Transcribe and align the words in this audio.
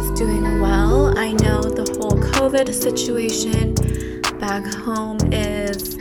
is 0.00 0.18
doing 0.18 0.62
well. 0.62 1.18
I 1.18 1.32
know 1.32 1.60
the 1.60 1.84
whole 1.98 2.18
COVID 2.32 2.72
situation 2.72 3.74
back 4.38 4.64
home 4.64 5.18
is 5.30 5.98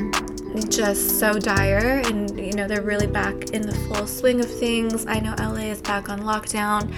just 0.69 1.19
so 1.19 1.37
dire, 1.37 2.01
and 2.05 2.39
you 2.39 2.53
know, 2.53 2.65
they're 2.65 2.81
really 2.81 3.07
back 3.07 3.49
in 3.49 3.61
the 3.61 3.75
full 3.75 4.07
swing 4.07 4.39
of 4.39 4.49
things. 4.49 5.05
I 5.05 5.19
know 5.19 5.35
LA 5.37 5.71
is 5.71 5.81
back 5.81 6.07
on 6.07 6.21
lockdown. 6.21 6.93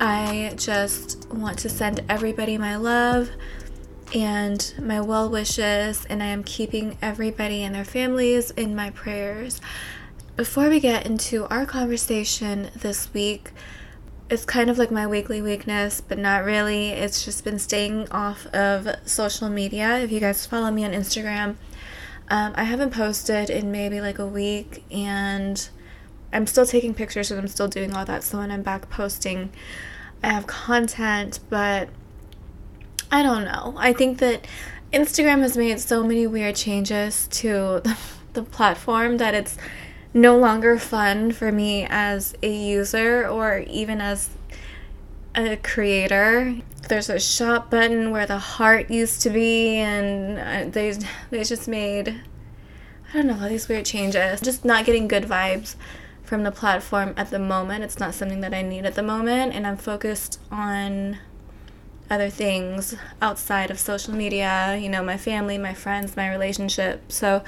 I 0.00 0.54
just 0.56 1.28
want 1.32 1.56
to 1.60 1.68
send 1.68 2.00
everybody 2.08 2.58
my 2.58 2.74
love 2.74 3.30
and 4.12 4.74
my 4.82 5.00
well 5.00 5.30
wishes, 5.30 6.04
and 6.06 6.20
I 6.20 6.26
am 6.26 6.42
keeping 6.42 6.98
everybody 7.00 7.62
and 7.62 7.72
their 7.72 7.84
families 7.84 8.50
in 8.50 8.74
my 8.74 8.90
prayers. 8.90 9.60
Before 10.34 10.68
we 10.68 10.80
get 10.80 11.06
into 11.06 11.46
our 11.46 11.64
conversation 11.64 12.70
this 12.74 13.14
week, 13.14 13.52
it's 14.30 14.44
kind 14.44 14.70
of 14.70 14.78
like 14.78 14.92
my 14.92 15.06
weekly 15.08 15.42
weakness, 15.42 16.00
but 16.00 16.16
not 16.16 16.44
really. 16.44 16.90
It's 16.90 17.24
just 17.24 17.42
been 17.42 17.58
staying 17.58 18.08
off 18.10 18.46
of 18.54 18.88
social 19.04 19.50
media. 19.50 19.98
If 19.98 20.12
you 20.12 20.20
guys 20.20 20.46
follow 20.46 20.70
me 20.70 20.84
on 20.84 20.92
Instagram, 20.92 21.56
um, 22.28 22.52
I 22.54 22.62
haven't 22.62 22.92
posted 22.94 23.50
in 23.50 23.72
maybe 23.72 24.00
like 24.00 24.20
a 24.20 24.26
week, 24.26 24.84
and 24.92 25.68
I'm 26.32 26.46
still 26.46 26.64
taking 26.64 26.94
pictures 26.94 27.32
and 27.32 27.40
I'm 27.40 27.48
still 27.48 27.66
doing 27.66 27.92
all 27.92 28.04
that. 28.04 28.22
So 28.22 28.38
when 28.38 28.52
I'm 28.52 28.62
back 28.62 28.88
posting, 28.88 29.50
I 30.22 30.28
have 30.28 30.46
content, 30.46 31.40
but 31.48 31.88
I 33.10 33.22
don't 33.22 33.44
know. 33.44 33.74
I 33.78 33.92
think 33.92 34.18
that 34.18 34.46
Instagram 34.92 35.40
has 35.40 35.56
made 35.56 35.80
so 35.80 36.04
many 36.04 36.28
weird 36.28 36.54
changes 36.54 37.26
to 37.32 37.80
the, 37.84 37.98
the 38.34 38.42
platform 38.44 39.16
that 39.16 39.34
it's 39.34 39.56
no 40.12 40.36
longer 40.36 40.78
fun 40.78 41.32
for 41.32 41.52
me 41.52 41.86
as 41.88 42.34
a 42.42 42.52
user 42.52 43.26
or 43.28 43.58
even 43.68 44.00
as 44.00 44.30
a 45.34 45.56
creator. 45.56 46.56
There's 46.88 47.08
a 47.08 47.20
shop 47.20 47.70
button 47.70 48.10
where 48.10 48.26
the 48.26 48.38
heart 48.38 48.90
used 48.90 49.22
to 49.22 49.30
be, 49.30 49.76
and 49.76 50.38
uh, 50.38 50.70
they 50.70 50.96
they 51.30 51.44
just 51.44 51.68
made 51.68 52.20
I 53.12 53.16
don't 53.16 53.26
know 53.26 53.38
all 53.42 53.48
these 53.48 53.68
weird 53.68 53.84
changes. 53.86 54.40
Just 54.40 54.64
not 54.64 54.84
getting 54.84 55.08
good 55.08 55.24
vibes 55.24 55.74
from 56.22 56.44
the 56.44 56.52
platform 56.52 57.12
at 57.16 57.30
the 57.30 57.40
moment. 57.40 57.82
It's 57.82 57.98
not 57.98 58.14
something 58.14 58.40
that 58.40 58.54
I 58.54 58.62
need 58.62 58.86
at 58.86 58.94
the 58.94 59.02
moment, 59.02 59.52
and 59.52 59.66
I'm 59.66 59.76
focused 59.76 60.40
on 60.50 61.18
other 62.08 62.30
things 62.30 62.94
outside 63.20 63.70
of 63.70 63.78
social 63.78 64.14
media. 64.14 64.76
You 64.76 64.88
know, 64.88 65.02
my 65.02 65.16
family, 65.16 65.58
my 65.58 65.74
friends, 65.74 66.16
my 66.16 66.30
relationship. 66.30 67.10
So 67.10 67.42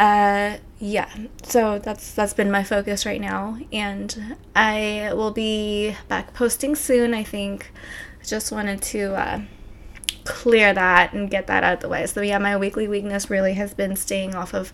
uh, 0.00 0.56
yeah, 0.78 1.10
so 1.42 1.78
that's 1.78 2.12
that's 2.12 2.32
been 2.32 2.50
my 2.50 2.64
focus 2.64 3.04
right 3.04 3.20
now, 3.20 3.58
and 3.70 4.36
I 4.56 5.12
will 5.12 5.30
be 5.30 5.94
back 6.08 6.32
posting 6.32 6.74
soon. 6.74 7.12
I 7.12 7.22
think. 7.22 7.70
Just 8.22 8.52
wanted 8.52 8.82
to 8.82 9.14
uh, 9.14 9.40
clear 10.24 10.72
that 10.72 11.12
and 11.12 11.30
get 11.30 11.46
that 11.48 11.64
out 11.64 11.74
of 11.74 11.80
the 11.80 11.88
way. 11.88 12.06
So 12.06 12.20
yeah, 12.22 12.38
my 12.38 12.56
weekly 12.56 12.88
weakness 12.88 13.30
really 13.30 13.54
has 13.54 13.74
been 13.74 13.96
staying 13.96 14.34
off 14.34 14.54
of 14.54 14.72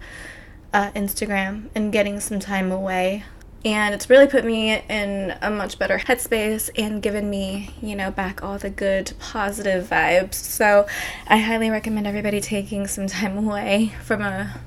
uh, 0.72 0.90
Instagram 0.92 1.70
and 1.74 1.92
getting 1.92 2.20
some 2.20 2.40
time 2.40 2.70
away. 2.72 3.24
And 3.64 3.94
it's 3.94 4.08
really 4.08 4.26
put 4.26 4.44
me 4.44 4.82
in 4.88 5.36
a 5.42 5.50
much 5.50 5.78
better 5.78 5.98
headspace 5.98 6.70
and 6.76 7.02
given 7.02 7.30
me, 7.30 7.70
you 7.80 7.96
know, 7.96 8.10
back 8.10 8.42
all 8.42 8.58
the 8.58 8.70
good 8.70 9.12
positive 9.18 9.88
vibes. 9.88 10.34
So 10.34 10.86
I 11.26 11.38
highly 11.38 11.70
recommend 11.70 12.06
everybody 12.06 12.40
taking 12.40 12.86
some 12.86 13.06
time 13.06 13.38
away 13.38 13.92
from 14.04 14.22
a 14.22 14.60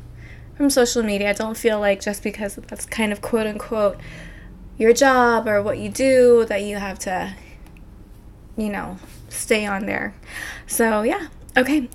from 0.59 0.69
social 0.69 1.01
media. 1.01 1.29
I 1.29 1.33
don't 1.33 1.55
feel 1.55 1.79
like 1.79 2.01
just 2.01 2.21
because 2.21 2.55
that's 2.55 2.85
kind 2.85 3.13
of 3.13 3.21
quote 3.21 3.47
unquote 3.47 3.97
your 4.77 4.91
job 4.91 5.47
or 5.47 5.63
what 5.63 5.77
you 5.77 5.87
do 5.87 6.43
that 6.49 6.63
you 6.63 6.75
have 6.75 6.99
to, 6.99 7.33
you 8.57 8.67
know, 8.67 8.97
stay 9.29 9.65
on 9.65 9.85
there. 9.85 10.13
So, 10.67 11.03
yeah. 11.03 11.29
Okay. 11.55 11.87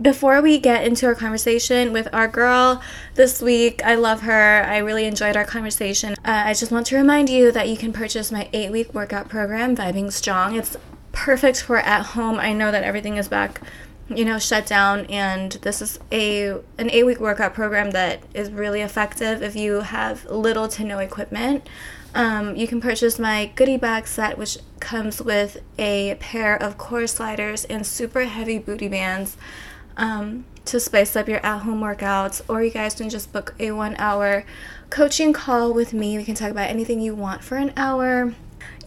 Before 0.00 0.40
we 0.40 0.60
get 0.60 0.86
into 0.86 1.04
our 1.06 1.16
conversation 1.16 1.92
with 1.92 2.08
our 2.12 2.28
girl 2.28 2.80
this 3.16 3.42
week, 3.42 3.84
I 3.84 3.96
love 3.96 4.20
her. 4.20 4.62
I 4.62 4.78
really 4.78 5.06
enjoyed 5.06 5.36
our 5.36 5.44
conversation. 5.44 6.12
Uh, 6.24 6.44
I 6.46 6.54
just 6.54 6.70
want 6.70 6.86
to 6.86 6.96
remind 6.96 7.28
you 7.28 7.50
that 7.50 7.68
you 7.68 7.76
can 7.76 7.92
purchase 7.92 8.30
my 8.30 8.48
eight 8.52 8.70
week 8.70 8.94
workout 8.94 9.28
program, 9.28 9.74
Vibing 9.74 10.12
Strong. 10.12 10.54
It's 10.54 10.76
perfect 11.10 11.60
for 11.60 11.78
at 11.78 12.06
home. 12.06 12.38
I 12.38 12.52
know 12.52 12.70
that 12.70 12.84
everything 12.84 13.16
is 13.16 13.26
back 13.26 13.60
you 14.16 14.24
know 14.24 14.38
shut 14.38 14.66
down. 14.66 15.06
And 15.06 15.52
this 15.62 15.82
is 15.82 15.98
a 16.10 16.50
an 16.78 16.90
eight 16.90 17.04
week 17.04 17.20
workout 17.20 17.54
program 17.54 17.90
that 17.92 18.22
is 18.34 18.50
really 18.50 18.80
effective 18.80 19.42
if 19.42 19.56
you 19.56 19.80
have 19.80 20.24
little 20.26 20.68
to 20.68 20.84
no 20.84 20.98
equipment. 20.98 21.66
Um, 22.14 22.56
you 22.56 22.68
can 22.68 22.80
purchase 22.80 23.18
my 23.18 23.50
goodie 23.54 23.78
bag 23.78 24.06
set 24.06 24.36
which 24.36 24.58
comes 24.80 25.22
with 25.22 25.62
a 25.78 26.16
pair 26.16 26.62
of 26.62 26.76
core 26.76 27.06
sliders 27.06 27.64
and 27.64 27.86
super 27.86 28.24
heavy 28.24 28.58
booty 28.58 28.88
bands 28.88 29.38
um, 29.96 30.44
to 30.66 30.78
spice 30.78 31.16
up 31.16 31.28
your 31.28 31.44
at-home 31.44 31.80
workouts. 31.80 32.42
Or 32.48 32.62
you 32.62 32.70
guys 32.70 32.94
can 32.94 33.08
just 33.08 33.32
book 33.32 33.54
a 33.58 33.70
one 33.72 33.96
hour 33.96 34.44
coaching 34.90 35.32
call 35.32 35.72
with 35.72 35.94
me. 35.94 36.18
We 36.18 36.24
can 36.24 36.34
talk 36.34 36.50
about 36.50 36.68
anything 36.68 37.00
you 37.00 37.14
want 37.14 37.42
for 37.42 37.56
an 37.56 37.72
hour 37.76 38.34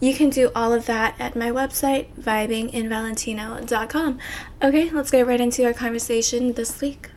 you 0.00 0.14
can 0.14 0.30
do 0.30 0.50
all 0.54 0.72
of 0.72 0.86
that 0.86 1.14
at 1.18 1.36
my 1.36 1.50
website, 1.50 2.08
vibinginvalentino.com. 2.20 4.18
Okay, 4.62 4.90
let's 4.90 5.10
get 5.10 5.26
right 5.26 5.40
into 5.40 5.64
our 5.64 5.72
conversation 5.72 6.52
this 6.52 6.80
week. 6.80 7.10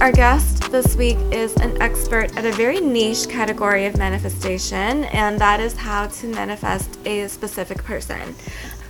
Our 0.00 0.10
guest 0.10 0.72
this 0.72 0.96
week 0.96 1.18
is 1.30 1.54
an 1.56 1.80
expert 1.80 2.36
at 2.36 2.44
a 2.44 2.50
very 2.50 2.80
niche 2.80 3.28
category 3.28 3.86
of 3.86 3.96
manifestation, 3.96 5.04
and 5.04 5.38
that 5.38 5.60
is 5.60 5.76
how 5.76 6.08
to 6.08 6.26
manifest 6.26 6.98
a 7.06 7.28
specific 7.28 7.84
person. 7.84 8.34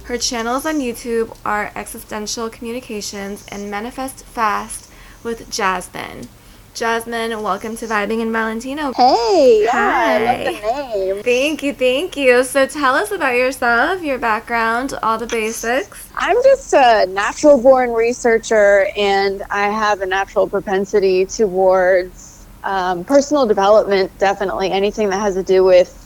Her 0.04 0.16
channels 0.16 0.64
on 0.64 0.81
YouTube 0.81 1.36
are 1.44 1.70
Existential 1.76 2.48
Communications 2.48 3.47
and 3.48 3.70
Manifest 3.70 4.25
Fast 4.25 4.91
with 5.22 5.50
Jasmine. 5.50 6.28
Jasmine, 6.75 7.43
welcome 7.43 7.77
to 7.77 7.87
Vibing 7.87 8.21
in 8.21 8.33
Valentino. 8.33 8.94
Hey, 8.94 9.69
Hi. 9.71 10.22
yeah, 10.22 10.31
I 10.31 10.44
love 10.44 10.44
the 10.44 11.15
name. 11.15 11.22
Thank 11.22 11.62
you, 11.62 11.75
thank 11.75 12.16
you. 12.16 12.43
So 12.44 12.66
tell 12.66 12.94
us 12.94 13.10
about 13.10 13.34
yourself, 13.34 14.03
your 14.03 14.19
background, 14.19 14.94
all 15.03 15.19
the 15.19 15.27
basics. 15.27 16.11
I'm 16.16 16.37
just 16.43 16.72
a 16.72 17.06
natural 17.11 17.61
born 17.61 17.93
researcher 17.93 18.87
and 18.97 19.43
I 19.50 19.69
have 19.69 20.00
a 20.00 20.06
natural 20.06 20.49
propensity 20.49 21.27
towards 21.27 22.47
um, 22.65 23.05
personal 23.05 23.47
development, 23.47 24.11
definitely 24.19 24.71
anything 24.71 25.11
that 25.11 25.21
has 25.21 25.34
to 25.34 25.43
do 25.43 25.65
with 25.65 25.99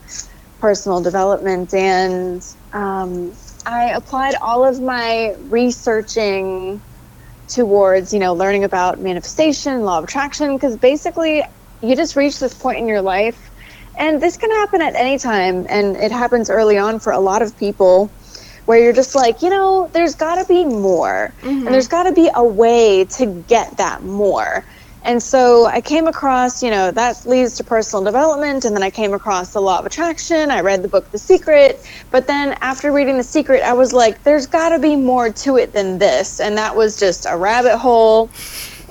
personal 0.61 1.01
development. 1.01 1.75
And 1.75 2.45
um, 2.73 3.33
I 3.67 3.91
applied 3.91 4.35
all 4.43 4.65
of 4.65 4.81
my 4.81 5.37
researching 5.49 6.83
towards 7.49 8.13
you 8.13 8.19
know 8.19 8.35
learning 8.35 8.65
about 8.65 9.01
manifestation 9.01 9.83
law 9.83 9.99
of 9.99 10.05
attraction 10.05 10.57
because 10.57 10.77
basically 10.77 11.43
you 11.83 11.97
just 11.97 12.17
reach 12.17 12.39
this 12.39 12.55
point 12.55 12.79
in 12.79 12.89
your 12.89 13.03
life 13.03 13.51
and 13.99 14.21
this 14.21 14.37
can 14.37 14.51
happen 14.51 14.83
at 14.83 14.95
any 14.97 15.19
time 15.19 15.67
and 15.69 15.97
it 15.97 16.13
happens 16.13 16.51
early 16.51 16.79
on 16.79 17.01
for 17.01 17.13
a 17.13 17.21
lot 17.21 17.43
of 17.43 17.57
people 17.57 18.15
where 18.67 18.79
you're 18.83 18.93
just 18.93 19.15
like 19.15 19.43
you 19.43 19.51
know 19.51 19.91
there's 19.93 20.15
got 20.17 20.37
to 20.37 20.45
be 20.47 20.65
more 20.65 21.35
Mhm. 21.43 21.67
and 21.67 21.69
there's 21.69 21.89
got 21.89 22.05
to 22.05 22.13
be 22.13 22.31
a 22.35 22.45
way 22.45 23.05
to 23.05 23.45
get 23.49 23.77
that 23.79 24.03
more 24.03 24.67
and 25.07 25.23
so 25.23 25.67
I 25.67 25.81
came 25.81 26.09
across, 26.09 26.63
you 26.63 26.71
know, 26.71 26.91
that 26.91 27.25
leads 27.27 27.57
to 27.59 27.65
personal 27.65 28.05
development. 28.05 28.65
And 28.65 28.75
then 28.75 28.83
I 28.83 28.91
came 28.91 29.15
across 29.15 29.53
the 29.53 29.61
law 29.61 29.79
of 29.79 29.87
attraction. 29.87 30.51
I 30.51 30.61
read 30.61 30.83
the 30.83 30.89
book 30.89 31.11
The 31.13 31.19
Secret. 31.19 31.81
But 32.11 32.27
then 32.27 32.59
after 32.61 32.91
reading 32.93 33.17
The 33.17 33.23
Secret, 33.23 33.63
I 33.63 33.73
was 33.73 33.93
like, 33.93 34.25
there's 34.25 34.47
got 34.47 34.71
to 34.71 34.81
be 34.81 34.97
more 34.97 35.31
to 35.31 35.57
it 35.59 35.73
than 35.73 35.99
this. 35.99 36.41
And 36.41 36.59
that 36.59 36.75
was 36.75 36.99
just 36.99 37.25
a 37.29 37.37
rabbit 37.37 37.79
hole. 37.79 38.29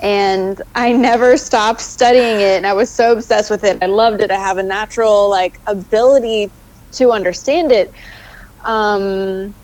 And 0.02 0.62
I 0.74 0.92
never 0.92 1.36
stopped 1.36 1.82
studying 1.82 2.40
it. 2.40 2.56
And 2.56 2.66
I 2.66 2.72
was 2.72 2.90
so 2.90 3.12
obsessed 3.12 3.50
with 3.50 3.62
it. 3.64 3.82
I 3.82 3.86
loved 3.86 4.22
it. 4.22 4.30
I 4.30 4.38
have 4.38 4.56
a 4.56 4.62
natural, 4.62 5.28
like, 5.28 5.60
ability 5.66 6.50
to 6.92 7.12
understand 7.12 7.72
it. 7.72 7.92
Um, 8.64 9.54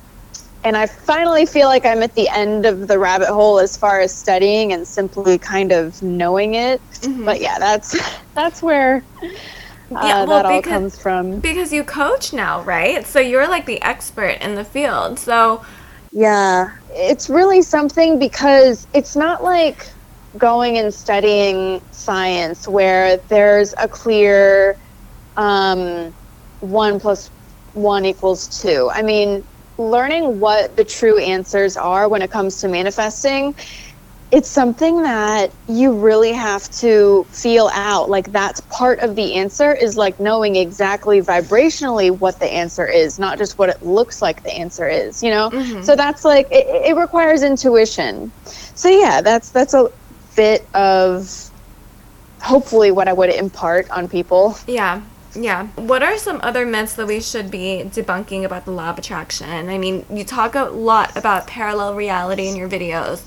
and 0.64 0.76
I 0.76 0.86
finally 0.86 1.46
feel 1.46 1.68
like 1.68 1.84
I'm 1.84 2.02
at 2.02 2.14
the 2.14 2.28
end 2.28 2.66
of 2.66 2.86
the 2.88 2.98
rabbit 2.98 3.28
hole 3.28 3.58
as 3.58 3.76
far 3.76 4.00
as 4.00 4.14
studying 4.14 4.72
and 4.72 4.86
simply 4.86 5.38
kind 5.38 5.72
of 5.72 6.00
knowing 6.02 6.54
it. 6.54 6.80
Mhm. 7.00 7.24
But 7.24 7.40
yeah, 7.40 7.58
that's 7.58 7.96
that's 8.34 8.62
where 8.62 9.04
uh, 9.22 9.26
Yeah, 9.90 10.24
well, 10.24 10.26
that 10.26 10.46
all 10.46 10.56
because- 10.60 10.72
comes 10.72 10.98
from. 10.98 11.40
Because 11.40 11.72
you 11.72 11.84
coach 11.84 12.32
now, 12.32 12.62
right? 12.62 13.06
So 13.06 13.18
you're 13.20 13.48
like 13.48 13.66
the 13.66 13.82
expert 13.82 14.38
in 14.40 14.54
the 14.54 14.64
field. 14.64 15.18
So, 15.18 15.62
Yeah, 16.12 16.70
it's 16.90 17.28
really 17.28 17.62
something 17.62 18.18
because 18.18 18.86
it's 18.94 19.16
not 19.16 19.42
like 19.42 19.86
going 20.38 20.78
and 20.78 20.94
studying 20.94 21.80
science 21.90 22.66
where 22.66 23.18
there's 23.28 23.74
a 23.78 23.86
clear 23.88 24.76
um, 25.36 26.14
one 26.60 26.98
plus 27.00 27.30
one 27.74 28.04
equals 28.04 28.48
two. 28.62 28.90
I 28.94 29.02
mean, 29.02 29.44
learning 29.90 30.40
what 30.40 30.76
the 30.76 30.84
true 30.84 31.19
answers 31.19 31.76
are 31.76 32.08
when 32.08 32.23
it 32.23 32.31
comes 32.31 32.56
to 32.61 32.69
manifesting 32.69 33.55
it's 34.32 34.49
something 34.49 35.02
that 35.02 35.52
you 35.69 35.93
really 35.93 36.32
have 36.32 36.69
to 36.70 37.26
feel 37.31 37.70
out. 37.75 38.08
Like 38.08 38.32
that's 38.32 38.61
part 38.61 39.00
of 39.00 39.14
the 39.14 39.34
answer 39.34 39.75
is 39.75 39.99
like 39.99 40.19
knowing 40.19 40.56
exactly 40.56 41.20
vibrationally 41.20 42.11
what 42.11 42.40
the 42.40 42.50
answer 42.50 42.88
is, 42.88 43.19
not 43.19 43.37
just 43.37 43.58
what 43.58 43.69
it 43.69 43.82
looks 43.82 44.23
like 44.23 44.43
the 44.43 44.55
answer 44.55 44.88
is, 44.88 45.23
you 45.23 45.29
know? 45.29 45.50
Mm-hmm. 45.50 45.82
So 45.82 45.96
that's 45.96 46.25
like 46.25 46.46
it, 46.50 46.67
it 46.67 46.96
requires 46.96 47.43
intuition. 47.43 48.32
So 48.75 48.88
yeah, 48.88 49.20
that's 49.20 49.50
that's 49.50 49.75
a 49.75 49.90
bit 50.34 50.67
of 50.73 51.50
hopefully 52.40 52.90
what 52.90 53.08
I 53.08 53.12
would 53.12 53.29
impart 53.31 53.90
on 53.90 54.08
people. 54.08 54.56
Yeah. 54.67 55.02
Yeah. 55.34 55.69
What 55.76 56.02
are 56.02 56.19
some 56.19 56.40
other 56.43 56.67
myths 56.67 56.94
that 56.94 57.06
we 57.06 57.20
should 57.20 57.50
be 57.50 57.82
debunking 57.87 58.44
about 58.44 58.64
the 58.64 58.70
law 58.70 58.90
of 58.90 58.99
attraction? 58.99 59.69
I 59.69 59.79
mean, 59.79 60.05
you 60.11 60.25
talk 60.25 60.55
a 60.55 60.64
lot 60.64 61.17
about 61.17 61.46
parallel 61.46 61.94
reality 61.94 62.49
in 62.49 62.56
your 62.56 62.69
videos 62.69 63.23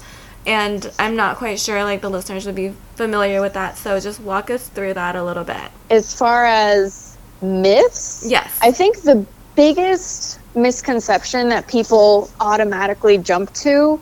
and 0.46 0.92
I'm 1.00 1.16
not 1.16 1.38
quite 1.38 1.60
sure 1.60 1.84
like 1.84 2.02
the 2.02 2.10
listeners 2.10 2.46
would 2.46 2.56
be 2.56 2.74
familiar 2.96 3.42
with 3.42 3.54
that. 3.54 3.78
So 3.78 4.00
just 4.00 4.20
walk 4.20 4.50
us 4.50 4.68
through 4.70 4.94
that 4.94 5.16
a 5.16 5.24
little 5.24 5.44
bit. 5.44 5.72
As 5.90 6.14
far 6.14 6.46
as 6.46 7.18
myths, 7.42 8.26
yes, 8.28 8.58
I 8.62 8.72
think 8.72 9.02
the 9.02 9.26
biggest 9.56 10.40
misconception 10.56 11.50
that 11.50 11.68
people 11.68 12.30
automatically 12.40 13.18
jump 13.18 13.54
to 13.54 14.00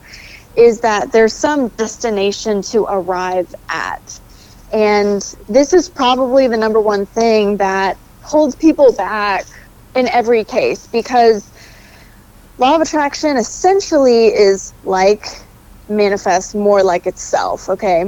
is 0.56 0.80
that 0.80 1.12
there's 1.12 1.32
some 1.32 1.68
destination 1.68 2.62
to 2.62 2.84
arrive 2.84 3.54
at. 3.68 4.20
And 4.74 5.22
this 5.48 5.74
is 5.74 5.90
probably 5.90 6.48
the 6.48 6.58
number 6.58 6.82
one 6.82 7.06
thing 7.06 7.58
that 7.58 7.98
holds 8.22 8.56
people 8.56 8.94
back 8.94 9.46
in 9.96 10.08
every 10.10 10.44
case 10.44 10.88
because 10.88 11.52
law 12.58 12.76
of 12.76 12.82
attraction 12.82 13.36
essentially 13.38 14.28
is 14.28 14.74
like 14.84 15.26
manifest 15.88 16.54
more 16.54 16.84
like 16.84 17.06
itself, 17.06 17.68
okay? 17.70 18.06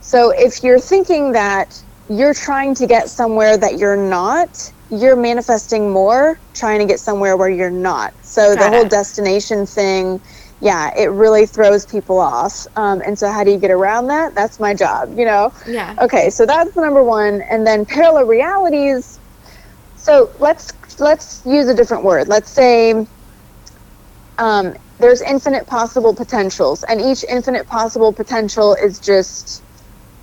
So 0.00 0.32
if 0.36 0.62
you're 0.64 0.80
thinking 0.80 1.32
that 1.32 1.74
you're 2.08 2.34
trying 2.34 2.74
to 2.76 2.88
get 2.88 3.10
somewhere 3.10 3.58
that 3.58 3.78
you're 3.78 3.96
not, 4.10 4.50
you're 4.90 5.16
manifesting 5.16 5.92
more 5.92 6.40
trying 6.54 6.80
to 6.80 6.86
get 6.86 7.00
somewhere 7.00 7.36
where 7.36 7.50
you're 7.50 7.70
not. 7.70 8.14
So 8.22 8.54
Got 8.54 8.56
the 8.56 8.68
whole 8.70 8.86
it. 8.86 8.88
destination 8.88 9.66
thing, 9.66 10.20
yeah, 10.60 10.96
it 10.96 11.06
really 11.06 11.46
throws 11.46 11.84
people 11.84 12.18
off. 12.18 12.66
Um, 12.76 13.02
and 13.04 13.18
so 13.18 13.30
how 13.30 13.44
do 13.44 13.50
you 13.50 13.58
get 13.58 13.70
around 13.70 14.06
that? 14.08 14.34
That's 14.34 14.58
my 14.58 14.74
job, 14.74 15.18
you 15.18 15.24
know? 15.24 15.52
Yeah. 15.66 15.94
Okay, 16.00 16.30
so 16.30 16.46
that's 16.46 16.72
the 16.74 16.80
number 16.80 17.02
one. 17.02 17.42
And 17.42 17.66
then 17.66 17.84
parallel 17.84 18.24
realities. 18.24 19.18
So 19.96 20.30
let's 20.38 20.72
let's 20.98 21.44
use 21.44 21.68
a 21.68 21.74
different 21.74 22.04
word. 22.04 22.28
Let's 22.28 22.50
say 22.50 23.06
um, 24.38 24.74
there's 24.98 25.20
infinite 25.20 25.66
possible 25.66 26.14
potentials, 26.14 26.84
and 26.84 27.00
each 27.00 27.24
infinite 27.24 27.66
possible 27.66 28.12
potential 28.12 28.74
is 28.74 28.98
just 28.98 29.62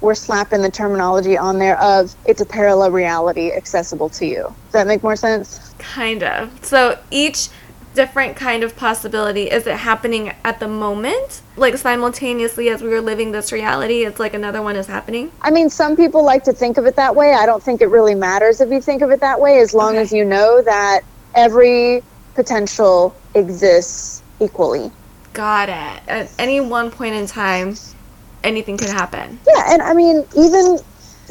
we're 0.01 0.15
slapping 0.15 0.62
the 0.62 0.69
terminology 0.69 1.38
on 1.38 1.59
there 1.59 1.79
of 1.79 2.13
it's 2.25 2.41
a 2.41 2.45
parallel 2.45 2.91
reality 2.91 3.51
accessible 3.51 4.09
to 4.09 4.25
you. 4.25 4.44
Does 4.44 4.74
that 4.74 4.88
make 4.88 5.01
more 5.01 5.15
sense? 5.15 5.74
Kind 5.79 6.24
of. 6.24 6.65
So 6.65 7.00
each 7.09 7.50
different 7.93 8.35
kind 8.35 8.63
of 8.63 8.75
possibility 8.75 9.49
is 9.49 9.67
it 9.67 9.77
happening 9.77 10.33
at 10.43 10.59
the 10.59 10.67
moment 10.67 11.41
like 11.57 11.77
simultaneously 11.77 12.69
as 12.69 12.81
we 12.81 12.89
were 12.89 13.01
living 13.01 13.31
this 13.31 13.51
reality 13.51 14.03
it's 14.03 14.19
like 14.19 14.33
another 14.33 14.61
one 14.61 14.75
is 14.75 14.87
happening 14.87 15.31
i 15.41 15.51
mean 15.51 15.69
some 15.69 15.95
people 15.95 16.23
like 16.23 16.43
to 16.43 16.51
think 16.51 16.77
of 16.77 16.85
it 16.85 16.95
that 16.95 17.15
way 17.15 17.33
i 17.33 17.45
don't 17.45 17.61
think 17.61 17.81
it 17.81 17.87
really 17.87 18.15
matters 18.15 18.61
if 18.61 18.71
you 18.71 18.81
think 18.81 19.01
of 19.01 19.11
it 19.11 19.19
that 19.19 19.39
way 19.39 19.59
as 19.59 19.73
long 19.73 19.91
okay. 19.91 20.01
as 20.01 20.11
you 20.11 20.25
know 20.25 20.61
that 20.61 21.01
every 21.35 22.01
potential 22.35 23.15
exists 23.35 24.23
equally. 24.39 24.91
Got 25.33 25.69
it. 25.69 26.09
At 26.09 26.31
any 26.37 26.59
one 26.59 26.91
point 26.91 27.15
in 27.15 27.25
time, 27.25 27.75
anything 28.43 28.77
could 28.77 28.89
happen. 28.89 29.39
Yeah, 29.47 29.73
and 29.73 29.81
I 29.81 29.93
mean, 29.93 30.25
even 30.37 30.79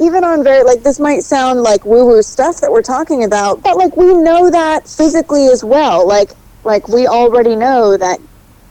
even 0.01 0.23
on 0.23 0.43
very 0.43 0.63
like 0.63 0.83
this 0.83 0.99
might 0.99 1.23
sound 1.23 1.61
like 1.61 1.85
woo 1.85 2.05
woo 2.05 2.21
stuff 2.21 2.59
that 2.61 2.71
we're 2.71 2.81
talking 2.81 3.23
about, 3.23 3.63
but 3.63 3.77
like 3.77 3.95
we 3.95 4.13
know 4.13 4.49
that 4.49 4.87
physically 4.87 5.47
as 5.47 5.63
well. 5.63 6.07
Like 6.07 6.31
like 6.63 6.87
we 6.87 7.07
already 7.07 7.55
know 7.55 7.97
that 7.97 8.19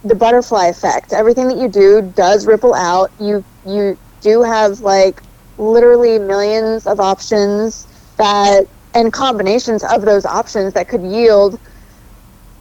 the 0.05 0.15
butterfly 0.15 0.67
effect, 0.67 1.13
everything 1.13 1.49
that 1.49 1.59
you 1.59 1.69
do 1.69 2.03
does 2.17 2.47
ripple 2.47 2.75
out. 2.75 3.11
You 3.21 3.45
you 3.67 3.97
do 4.21 4.43
have 4.43 4.81
like 4.81 5.23
literally 5.59 6.19
millions 6.19 6.87
of 6.87 7.01
options 7.01 7.87
that 8.17 8.67
and 8.95 9.13
combinations 9.13 9.85
of 9.85 10.03
those 10.03 10.25
options 10.27 10.75
that 10.75 10.89
could 10.89 11.03
yield 11.03 11.59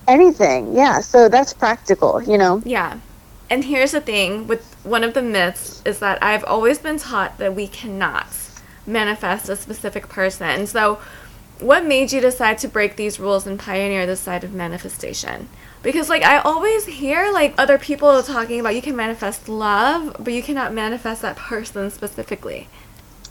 anything. 0.08 0.74
Yeah, 0.74 1.02
so 1.02 1.30
that's 1.30 1.54
practical, 1.54 2.22
you 2.24 2.38
know. 2.38 2.62
Yeah. 2.66 3.00
And 3.50 3.66
here's 3.66 3.92
the 3.92 4.02
thing 4.02 4.48
with 4.48 4.64
one 4.84 5.04
of 5.04 5.14
the 5.14 5.22
myths 5.22 5.82
is 5.86 6.00
that 6.00 6.22
I've 6.24 6.44
always 6.46 6.80
been 6.80 6.98
taught 6.98 7.38
that 7.38 7.54
we 7.54 7.68
cannot 7.68 8.28
manifest 8.88 9.50
a 9.50 9.56
specific 9.56 10.08
person. 10.10 10.66
So, 10.68 11.00
what 11.62 11.86
made 11.86 12.12
you 12.12 12.22
decide 12.22 12.58
to 12.60 12.68
break 12.68 12.96
these 12.96 13.20
rules 13.20 13.48
and 13.48 13.60
pioneer 13.60 14.06
this 14.06 14.20
side 14.20 14.44
of 14.44 14.54
manifestation? 14.54 15.48
Because 15.84 16.10
like 16.10 16.24
I 16.24 16.40
always 16.40 16.86
hear 16.86 17.32
like 17.32 17.54
other 17.58 17.78
people 17.78 18.22
talking 18.24 18.60
about 18.60 18.76
you 18.76 18.82
can 18.82 18.96
manifest 18.96 19.48
love, 19.50 20.16
but 20.20 20.34
you 20.34 20.44
cannot 20.44 20.74
manifest 20.74 21.22
that 21.22 21.36
person 21.38 21.90
specifically. 21.92 22.68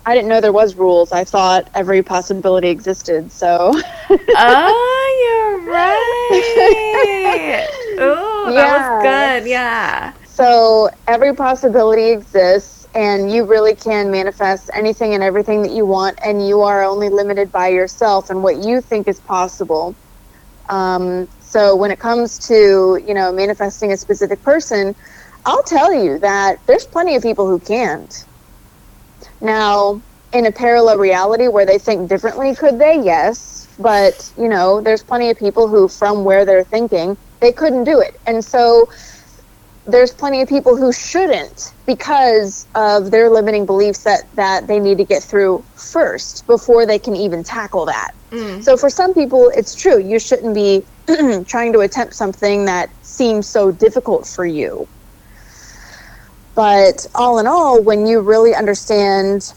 I 0.06 0.14
didn't 0.14 0.28
know 0.28 0.40
there 0.40 0.52
was 0.52 0.74
rules. 0.76 1.12
I 1.12 1.24
thought 1.24 1.68
every 1.74 2.02
possibility 2.02 2.68
existed. 2.68 3.30
So. 3.30 3.72
oh, 4.10 5.60
you're 5.60 5.70
right. 5.72 7.68
Oh, 7.98 8.46
that 8.46 8.54
yeah. 8.54 8.96
was 8.96 9.02
good. 9.02 9.48
Yeah. 9.48 10.12
So 10.24 10.88
every 11.06 11.34
possibility 11.34 12.10
exists, 12.10 12.79
and 12.94 13.30
you 13.30 13.44
really 13.46 13.76
can 13.76 14.10
manifest 14.10 14.70
anything 14.74 15.14
and 15.14 15.22
everything 15.22 15.62
that 15.62 15.72
you 15.72 15.86
want, 15.86 16.18
and 16.24 16.46
you 16.46 16.62
are 16.62 16.84
only 16.84 17.08
limited 17.08 17.52
by 17.52 17.68
yourself 17.68 18.30
and 18.30 18.42
what 18.42 18.58
you 18.58 18.80
think 18.80 19.08
is 19.08 19.20
possible. 19.20 19.96
Um, 20.68 21.28
so 21.40 21.76
when 21.76 21.90
it 21.90 21.98
comes 21.98 22.38
to 22.48 23.00
you 23.06 23.14
know 23.14 23.32
manifesting 23.32 23.92
a 23.92 23.96
specific 23.96 24.42
person, 24.42 24.94
I'll 25.46 25.62
tell 25.64 25.92
you 25.92 26.18
that 26.20 26.58
there's 26.66 26.86
plenty 26.86 27.16
of 27.16 27.22
people 27.22 27.48
who 27.48 27.60
can't 27.60 28.12
now, 29.40 30.02
in 30.32 30.46
a 30.46 30.52
parallel 30.52 30.98
reality 30.98 31.48
where 31.48 31.66
they 31.66 31.78
think 31.78 32.08
differently, 32.08 32.54
could 32.54 32.78
they? 32.78 33.00
Yes. 33.02 33.68
But, 33.78 34.32
you 34.36 34.48
know, 34.48 34.80
there's 34.80 35.02
plenty 35.02 35.30
of 35.30 35.38
people 35.38 35.68
who, 35.68 35.88
from 35.88 36.24
where 36.24 36.44
they're 36.44 36.64
thinking, 36.64 37.16
they 37.40 37.52
couldn't 37.52 37.84
do 37.84 38.00
it. 38.00 38.16
And 38.26 38.44
so 38.44 38.86
there's 39.86 40.12
plenty 40.12 40.42
of 40.42 40.48
people 40.48 40.76
who 40.76 40.92
shouldn't 40.92 41.72
because 41.86 42.66
of 42.74 43.10
their 43.10 43.30
limiting 43.30 43.66
beliefs 43.66 44.04
that, 44.04 44.24
that 44.34 44.66
they 44.66 44.78
need 44.78 44.98
to 44.98 45.04
get 45.04 45.22
through 45.22 45.64
first 45.74 46.46
before 46.46 46.86
they 46.86 46.98
can 46.98 47.16
even 47.16 47.42
tackle 47.42 47.86
that. 47.86 48.12
Mm. 48.30 48.62
So 48.62 48.76
for 48.76 48.90
some 48.90 49.14
people, 49.14 49.50
it's 49.54 49.74
true. 49.74 49.98
You 49.98 50.18
shouldn't 50.18 50.54
be 50.54 50.84
trying 51.46 51.72
to 51.72 51.80
attempt 51.80 52.14
something 52.14 52.66
that 52.66 52.90
seems 53.02 53.48
so 53.48 53.72
difficult 53.72 54.26
for 54.26 54.44
you. 54.46 54.86
But 56.54 57.06
all 57.14 57.38
in 57.38 57.46
all, 57.46 57.82
when 57.82 58.06
you 58.06 58.20
really 58.20 58.54
understand, 58.54 59.52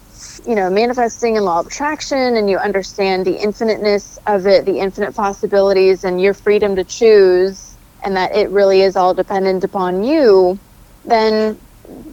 you 0.47 0.55
know, 0.55 0.69
manifesting 0.69 1.35
and 1.35 1.45
law 1.45 1.59
of 1.59 1.67
attraction 1.67 2.37
and 2.37 2.49
you 2.49 2.57
understand 2.57 3.25
the 3.25 3.41
infiniteness 3.43 4.17
of 4.25 4.47
it, 4.47 4.65
the 4.65 4.79
infinite 4.79 5.15
possibilities 5.15 6.03
and 6.03 6.21
your 6.21 6.33
freedom 6.33 6.75
to 6.77 6.83
choose, 6.83 7.72
and 8.03 8.15
that 8.15 8.35
it 8.35 8.49
really 8.49 8.81
is 8.81 8.95
all 8.95 9.13
dependent 9.13 9.63
upon 9.63 10.03
you, 10.03 10.59
then 11.05 11.55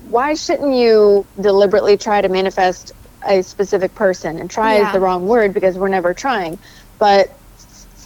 why 0.09 0.35
shouldn't 0.35 0.75
you 0.75 1.25
deliberately 1.41 1.97
try 1.97 2.21
to 2.21 2.29
manifest 2.29 2.93
a 3.27 3.43
specific 3.43 3.95
person? 3.95 4.39
And 4.39 4.51
try 4.51 4.77
yeah. 4.77 4.87
is 4.87 4.93
the 4.93 5.01
wrong 5.01 5.27
word 5.27 5.55
because 5.55 5.79
we're 5.79 5.89
never 5.89 6.15
trying. 6.15 6.59
But 6.99 7.31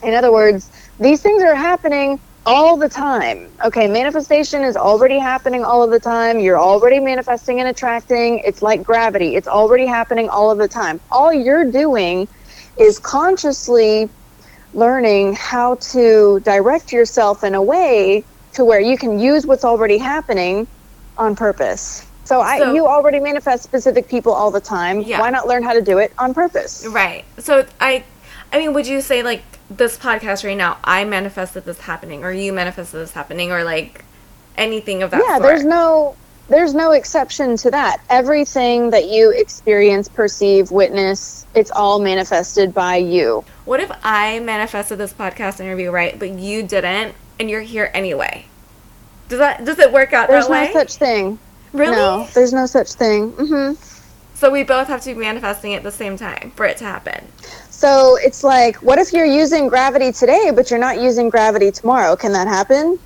in 0.03 0.15
other 0.15 0.33
words, 0.33 0.71
these 1.01 1.23
things 1.23 1.43
are 1.43 1.55
happening 1.55 2.21
all 2.47 2.77
the 2.77 2.89
time. 2.89 3.51
Okay, 3.65 3.89
manifestation 3.89 4.63
is 4.63 4.77
already 4.77 5.19
happening 5.19 5.65
all 5.65 5.83
of 5.83 5.91
the 5.91 6.01
time. 6.01 6.39
You're 6.39 6.61
already 6.61 7.01
manifesting 7.01 7.61
and 7.61 7.69
attracting. 7.69 8.41
It's 8.41 8.61
like 8.61 8.83
gravity, 8.83 9.37
it's 9.37 9.49
already 9.49 9.87
happening 9.87 10.29
all 10.29 10.51
of 10.51 10.59
the 10.59 10.69
time. 10.69 11.01
All 11.11 11.33
you're 11.33 11.71
doing 11.71 12.29
is 12.79 12.99
consciously 12.99 14.09
learning 14.75 15.35
how 15.35 15.77
to 15.77 16.41
direct 16.41 16.93
yourself 16.93 17.45
in 17.45 17.55
a 17.55 17.63
way 17.63 18.25
to 18.53 18.65
where 18.65 18.81
you 18.81 18.97
can 18.97 19.19
use 19.19 19.47
what's 19.47 19.65
already 19.65 19.99
happening 19.99 20.67
on 21.17 21.37
purpose. 21.37 22.07
So, 22.25 22.41
I, 22.41 22.59
so, 22.59 22.75
you 22.75 22.87
already 22.87 23.21
manifest 23.21 23.63
specific 23.63 24.09
people 24.09 24.33
all 24.33 24.51
the 24.51 24.61
time. 24.61 25.03
Yeah. 25.03 25.21
Why 25.21 25.31
not 25.31 25.47
learn 25.47 25.63
how 25.63 25.75
to 25.75 25.83
do 25.83 25.99
it 25.99 26.13
on 26.19 26.33
purpose? 26.33 26.87
Right. 26.89 27.25
So 27.39 27.67
I 27.81 28.05
I 28.53 28.59
mean, 28.59 28.73
would 28.73 28.87
you 28.87 29.01
say 29.01 29.23
like 29.23 29.43
this 29.69 29.99
podcast 29.99 30.45
right 30.45 30.57
now, 30.57 30.79
I 30.85 31.05
manifested 31.05 31.65
this 31.65 31.81
happening, 31.81 32.25
or 32.25 32.33
you 32.33 32.53
manifested 32.53 33.01
this 33.01 33.13
happening, 33.13 33.53
or 33.53 33.65
like 33.65 34.05
anything 34.57 35.03
of 35.03 35.11
that 35.11 35.21
sort? 35.21 35.29
yeah, 35.29 35.37
sort. 35.37 35.43
there's 35.43 35.65
no 35.65 36.17
there's 36.49 36.75
no 36.75 36.93
exception 36.93 37.57
to 37.59 37.71
that. 37.71 38.01
Everything 38.11 38.91
that 38.91 39.09
you 39.09 39.31
experience, 39.31 40.09
perceive, 40.09 40.71
witness, 40.71 41.47
it's 41.55 41.71
all 41.71 41.99
manifested 41.99 42.75
by 42.75 42.97
you. 42.97 43.45
What 43.65 43.81
if 43.81 43.91
I 44.03 44.41
manifested 44.41 44.99
this 44.99 45.13
podcast 45.13 45.61
interview 45.61 45.91
right, 45.91 46.19
but 46.19 46.31
you 46.31 46.63
didn't, 46.63 47.15
and 47.41 47.49
you're 47.49 47.63
here 47.63 47.91
anyway? 47.95 48.47
Does 49.29 49.39
that 49.39 49.65
does 49.65 49.79
it 49.79 49.93
work 49.93 50.13
out 50.13 50.29
there's 50.29 50.47
that 50.47 50.53
way? 50.53 50.65
There's 50.65 50.75
no 50.75 50.81
such 50.81 50.95
thing. 50.97 51.39
Really? 51.73 51.97
No, 51.97 52.29
there's 52.35 52.53
no 52.53 52.67
such 52.67 52.93
thing. 52.93 53.31
hmm 53.31 53.73
So 54.35 54.51
we 54.51 54.63
both 54.63 54.87
have 54.89 55.01
to 55.03 55.15
be 55.15 55.21
manifesting 55.21 55.75
at 55.75 55.83
the 55.83 55.91
same 55.91 56.17
time 56.17 56.53
for 56.57 56.67
it 56.67 56.77
to 56.79 56.85
happen. 56.85 57.27
So 57.71 58.17
it's 58.21 58.45
like, 58.45 58.77
what 58.77 58.99
if 58.99 59.13
you're 59.13 59.25
using 59.25 59.69
gravity 59.69 60.13
today, 60.13 60.53
but 60.55 60.71
you're 60.71 60.79
not 60.79 61.01
using 61.01 61.31
gravity 61.31 61.73
tomorrow? 61.73 62.15
Can 62.17 62.33
that 62.33 62.47
happen? 62.47 62.99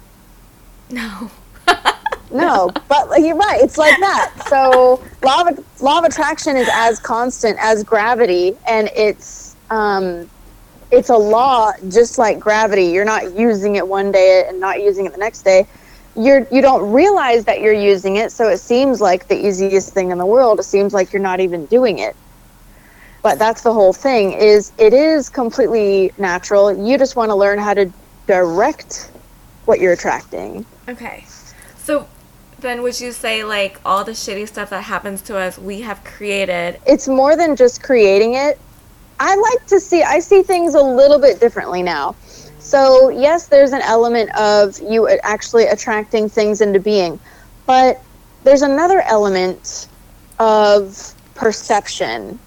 No. 0.91 1.31
No, 2.31 2.71
but 2.89 3.21
you're 3.21 3.37
right. 3.37 3.61
It's 3.63 3.79
like 3.79 3.99
that. 4.01 4.33
So 4.49 5.03
law 5.23 5.43
of 5.43 5.83
law 5.83 5.99
of 5.99 6.05
attraction 6.05 6.57
is 6.57 6.69
as 6.73 6.99
constant 6.99 7.59
as 7.61 7.83
gravity, 7.83 8.57
and 8.67 8.91
it's 8.95 9.57
um, 9.71 10.29
it's 10.91 11.09
a 11.09 11.17
law 11.17 11.73
just 11.89 12.19
like 12.19 12.39
gravity. 12.39 12.87
You're 12.87 13.05
not 13.05 13.35
using 13.35 13.77
it 13.77 13.87
one 13.87 14.13
day 14.13 14.45
and 14.49 14.61
not 14.61 14.83
using 14.83 15.07
it 15.07 15.13
the 15.13 15.19
next 15.19 15.43
day. 15.43 15.67
You're 16.17 16.47
you 16.51 16.61
don't 16.61 16.93
realize 16.93 17.45
that 17.45 17.61
you're 17.61 17.73
using 17.73 18.17
it, 18.17 18.33
so 18.33 18.49
it 18.49 18.59
seems 18.59 19.01
like 19.01 19.29
the 19.29 19.47
easiest 19.47 19.95
thing 19.95 20.11
in 20.11 20.19
the 20.19 20.27
world. 20.27 20.61
It 20.61 20.65
seems 20.65 20.93
like 20.93 21.13
you're 21.13 21.23
not 21.23 21.41
even 21.41 21.67
doing 21.67 21.99
it. 21.99 22.15
But 23.23 23.39
that's 23.39 23.63
the 23.63 23.73
whole 23.73 23.93
thing. 23.93 24.33
Is 24.33 24.73
it 24.79 24.93
is 24.93 25.29
completely 25.29 26.13
natural. 26.19 26.87
You 26.87 26.99
just 26.99 27.17
want 27.17 27.31
to 27.31 27.35
learn 27.35 27.59
how 27.59 27.75
to 27.75 27.91
direct 28.27 29.11
what 29.65 29.81
you're 29.81 29.93
attracting. 29.93 30.65
Okay. 30.89 31.25
So 31.77 32.07
then 32.61 32.83
would 32.83 33.01
you 33.01 33.13
say 33.13 33.45
like 33.45 33.81
all 33.85 34.05
the 34.05 34.13
shitty 34.13 34.49
stuff 34.49 34.71
that 34.71 34.83
happens 34.83 35.23
to 35.23 35.37
us 35.37 35.59
we 35.59 35.81
have 35.81 36.03
created? 36.05 36.81
it's 36.87 37.09
more 37.09 37.37
than 37.37 37.57
just 37.57 37.83
creating 37.83 38.35
it. 38.35 38.59
I 39.21 39.35
like 39.35 39.67
to 39.67 39.81
see 39.81 40.03
I 40.03 40.21
see 40.21 40.43
things 40.43 40.75
a 40.75 40.83
little 40.83 41.19
bit 41.19 41.41
differently 41.41 41.83
now. 41.83 42.15
So, 42.59 43.09
yes, 43.09 43.47
there's 43.47 43.73
an 43.73 43.81
element 43.83 44.35
of 44.37 44.79
you 44.81 45.09
actually 45.23 45.67
attracting 45.67 46.29
things 46.29 46.61
into 46.61 46.81
being, 46.81 47.19
but 47.67 48.03
there's 48.45 48.63
another 48.63 49.01
element 49.03 49.89
of 50.39 51.15
perception 51.35 52.39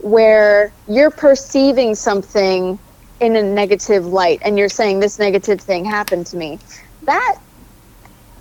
where 0.00 0.72
you're 0.86 1.10
perceiving 1.10 1.94
something 1.94 2.78
in 3.20 3.36
a 3.36 3.42
negative 3.42 4.06
light 4.06 4.40
and 4.44 4.56
you're 4.58 4.68
saying 4.68 5.00
this 5.00 5.18
negative 5.18 5.60
thing 5.60 5.84
happened 5.84 6.26
to 6.26 6.36
me. 6.36 6.58
That 7.02 7.38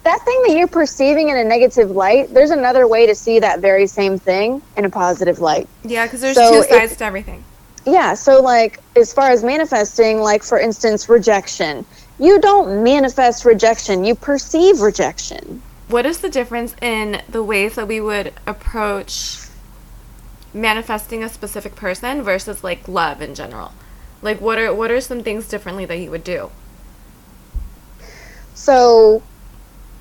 that 0.07 0.23
thing 0.23 0.41
that 0.47 0.55
you're 0.57 0.67
perceiving 0.67 1.27
in 1.29 1.37
a 1.37 1.43
negative 1.43 1.91
light, 1.91 2.33
there's 2.33 2.51
another 2.51 2.87
way 2.87 3.05
to 3.05 3.13
see 3.13 3.39
that 3.39 3.59
very 3.59 3.85
same 3.85 4.17
thing 4.17 4.61
in 4.77 4.85
a 4.85 4.89
positive 4.89 5.39
light. 5.39 5.67
Yeah, 5.83 6.05
because 6.05 6.21
there's 6.21 6.35
So 6.35 6.63
two 6.63 6.69
sides 6.69 6.95
to 6.97 7.03
everything. 7.03 7.43
Yeah, 7.85 8.13
so 8.13 8.41
like 8.41 8.79
as 8.95 9.11
far 9.11 9.31
as 9.31 9.43
manifesting, 9.43 10.21
like 10.21 10.43
for 10.43 10.59
instance, 10.59 11.09
rejection. 11.09 11.85
You 12.19 12.39
don't 12.39 12.83
manifest 12.83 13.43
rejection, 13.43 14.05
you 14.05 14.15
perceive 14.15 14.79
rejection. 14.79 15.61
What 15.89 16.05
is 16.05 16.19
the 16.19 16.29
difference 16.29 16.73
in 16.81 17.21
the 17.27 17.43
ways 17.43 17.75
that 17.75 17.87
we 17.87 17.99
would 17.99 18.33
approach 18.45 19.39
manifesting 20.53 21.21
a 21.21 21.29
specific 21.29 21.75
person 21.75 22.21
versus 22.21 22.63
like 22.63 22.87
love 22.87 23.21
in 23.21 23.35
general? 23.35 23.73
Like 24.21 24.39
what 24.39 24.57
are 24.57 24.73
what 24.73 24.89
are 24.89 25.01
some 25.01 25.21
things 25.21 25.49
differently 25.49 25.83
that 25.83 25.97
you 25.97 26.11
would 26.11 26.23
do? 26.23 26.49
So 28.55 29.21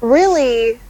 really 0.03 0.81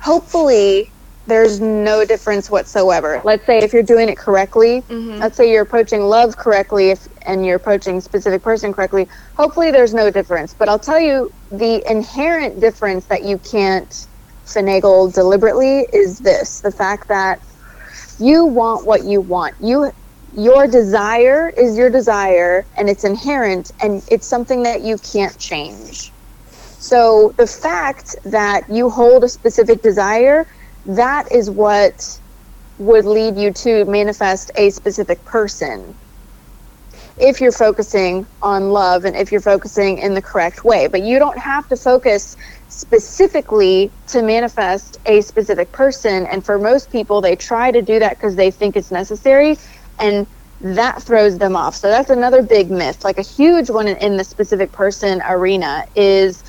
hopefully 0.00 0.92
there's 1.26 1.60
no 1.60 2.04
difference 2.04 2.50
whatsoever. 2.50 3.22
Let's 3.24 3.46
say 3.46 3.58
if 3.58 3.72
you're 3.72 3.82
doing 3.82 4.08
it 4.10 4.18
correctly, 4.18 4.82
Mhm. 4.90 5.20
let's 5.20 5.36
say 5.36 5.50
you're 5.50 5.62
approaching 5.62 6.02
love 6.02 6.36
correctly 6.36 6.90
if, 6.90 7.08
and 7.26 7.46
you're 7.46 7.56
approaching 7.56 8.00
specific 8.00 8.42
person 8.42 8.72
correctly, 8.74 9.08
hopefully 9.36 9.70
there's 9.72 9.94
no 9.94 10.10
difference. 10.10 10.54
But 10.58 10.68
I'll 10.70 10.78
tell 10.78 11.00
you 11.00 11.32
the 11.50 11.82
inherent 11.90 12.60
difference 12.60 13.06
that 13.08 13.24
you 13.24 13.38
can't 13.38 14.06
finagle 14.46 15.12
deliberately 15.14 15.88
is 15.92 16.18
this 16.20 16.60
the 16.60 16.72
fact 16.72 17.08
that 17.08 17.40
you 18.18 18.46
want 18.46 18.86
what 18.86 19.04
you 19.04 19.20
want. 19.22 19.56
You 19.60 19.92
your 20.36 20.66
desire 20.68 21.50
is 21.56 21.78
your 21.78 21.90
desire 21.90 22.66
and 22.78 22.90
it's 22.90 23.04
inherent 23.04 23.70
and 23.82 24.02
it's 24.10 24.28
something 24.28 24.64
that 24.64 24.82
you 24.82 24.98
can't 24.98 25.38
change. 25.38 26.13
So 26.84 27.32
the 27.38 27.46
fact 27.46 28.14
that 28.24 28.64
you 28.68 28.90
hold 28.90 29.24
a 29.24 29.28
specific 29.30 29.80
desire, 29.80 30.44
that 30.84 31.32
is 31.32 31.50
what 31.50 32.20
would 32.76 33.06
lead 33.06 33.38
you 33.38 33.54
to 33.54 33.86
manifest 33.86 34.50
a 34.56 34.68
specific 34.68 35.24
person. 35.24 35.96
If 37.16 37.40
you're 37.40 37.52
focusing 37.52 38.26
on 38.42 38.68
love 38.68 39.06
and 39.06 39.16
if 39.16 39.32
you're 39.32 39.40
focusing 39.40 39.96
in 39.96 40.12
the 40.12 40.20
correct 40.20 40.62
way, 40.62 40.86
but 40.86 41.02
you 41.02 41.18
don't 41.18 41.38
have 41.38 41.66
to 41.68 41.76
focus 41.76 42.36
specifically 42.68 43.94
to 44.08 44.22
manifest 44.22 44.98
a 45.06 45.22
specific 45.22 45.72
person. 45.72 46.26
And 46.26 46.44
for 46.44 46.58
most 46.58 46.90
people, 46.90 47.22
they 47.22 47.34
try 47.34 47.70
to 47.70 47.80
do 47.80 47.98
that 47.98 48.18
because 48.18 48.36
they 48.36 48.50
think 48.50 48.76
it's 48.76 48.90
necessary, 48.90 49.56
and 49.98 50.26
that 50.60 51.02
throws 51.02 51.38
them 51.38 51.56
off. 51.56 51.76
So 51.76 51.88
that's 51.88 52.10
another 52.10 52.42
big 52.42 52.70
myth. 52.70 53.04
Like 53.04 53.18
a 53.18 53.22
huge 53.22 53.70
one 53.70 53.88
in, 53.88 54.16
the 54.16 54.24
specific 54.24 54.72
person 54.72 55.22
arena 55.26 55.84
is 55.94 56.44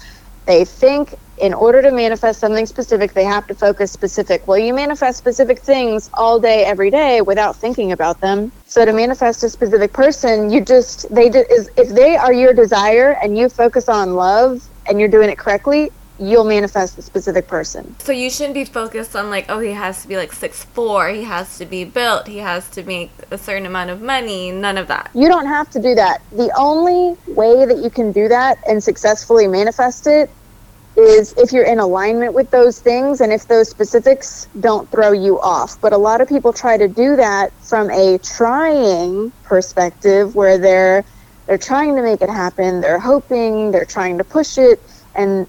they 0.45 0.65
think 0.65 1.15
in 1.37 1.53
order 1.53 1.81
to 1.81 1.91
manifest 1.91 2.39
something 2.39 2.65
specific, 2.65 3.13
they 3.13 3.25
have 3.25 3.47
to 3.47 3.55
focus 3.55 3.91
specific. 3.91 4.47
Well, 4.47 4.59
you 4.59 4.73
manifest 4.73 5.17
specific 5.17 5.61
things 5.63 6.09
all 6.13 6.39
day, 6.39 6.65
every 6.65 6.91
day 6.91 7.21
without 7.21 7.57
thinking 7.57 7.91
about 7.91 8.21
them. 8.21 8.53
So 8.65 8.85
to 8.85 8.93
manifest 8.93 9.43
a 9.43 9.49
specific 9.49 9.93
person, 9.93 10.49
you 10.51 10.63
just 10.63 11.05
they 11.13 11.29
if 11.77 11.89
they 11.89 12.15
are 12.17 12.33
your 12.33 12.53
desire 12.53 13.17
and 13.21 13.37
you 13.37 13.49
focus 13.49 13.89
on 13.89 14.13
love 14.15 14.61
and 14.87 14.99
you're 14.99 15.09
doing 15.09 15.29
it 15.29 15.37
correctly, 15.37 15.91
you'll 16.19 16.45
manifest 16.45 16.97
a 16.97 17.01
specific 17.01 17.47
person. 17.47 17.95
So 17.99 18.11
you 18.11 18.29
shouldn't 18.29 18.53
be 18.53 18.65
focused 18.65 19.15
on 19.15 19.29
like, 19.29 19.45
oh, 19.49 19.59
he 19.59 19.71
has 19.71 20.01
to 20.01 20.07
be 20.07 20.17
like 20.17 20.31
six 20.31 20.63
four, 20.63 21.09
he 21.09 21.23
has 21.23 21.57
to 21.57 21.65
be 21.65 21.83
built, 21.83 22.27
he 22.27 22.37
has 22.37 22.69
to 22.71 22.83
make 22.83 23.11
a 23.31 23.37
certain 23.37 23.65
amount 23.65 23.89
of 23.89 24.01
money. 24.01 24.51
None 24.51 24.77
of 24.77 24.87
that. 24.87 25.11
You 25.13 25.27
don't 25.27 25.47
have 25.47 25.69
to 25.71 25.81
do 25.81 25.95
that. 25.95 26.21
The 26.31 26.51
only 26.57 27.17
way 27.27 27.65
that 27.65 27.77
you 27.77 27.89
can 27.89 28.11
do 28.11 28.27
that 28.27 28.57
and 28.67 28.83
successfully 28.83 29.47
manifest 29.47 30.07
it 30.07 30.29
is 30.97 31.33
if 31.37 31.51
you're 31.51 31.65
in 31.65 31.79
alignment 31.79 32.33
with 32.33 32.49
those 32.51 32.79
things 32.79 33.19
and 33.19 33.33
if 33.33 33.47
those 33.47 33.69
specifics 33.69 34.47
don't 34.61 34.89
throw 34.91 35.11
you 35.11 35.39
off. 35.41 35.79
But 35.81 35.91
a 35.91 35.97
lot 35.97 36.21
of 36.21 36.29
people 36.29 36.53
try 36.53 36.77
to 36.77 36.87
do 36.87 37.17
that 37.17 37.51
from 37.61 37.89
a 37.91 38.17
trying 38.19 39.31
perspective 39.43 40.35
where 40.35 40.57
they're 40.57 41.03
they're 41.47 41.57
trying 41.59 41.95
to 41.95 42.01
make 42.01 42.21
it 42.21 42.29
happen, 42.29 42.81
they're 42.81 42.97
hoping, 42.97 43.69
they're 43.69 43.85
trying 43.85 44.17
to 44.17 44.23
push 44.23 44.57
it 44.57 44.81
and 45.13 45.45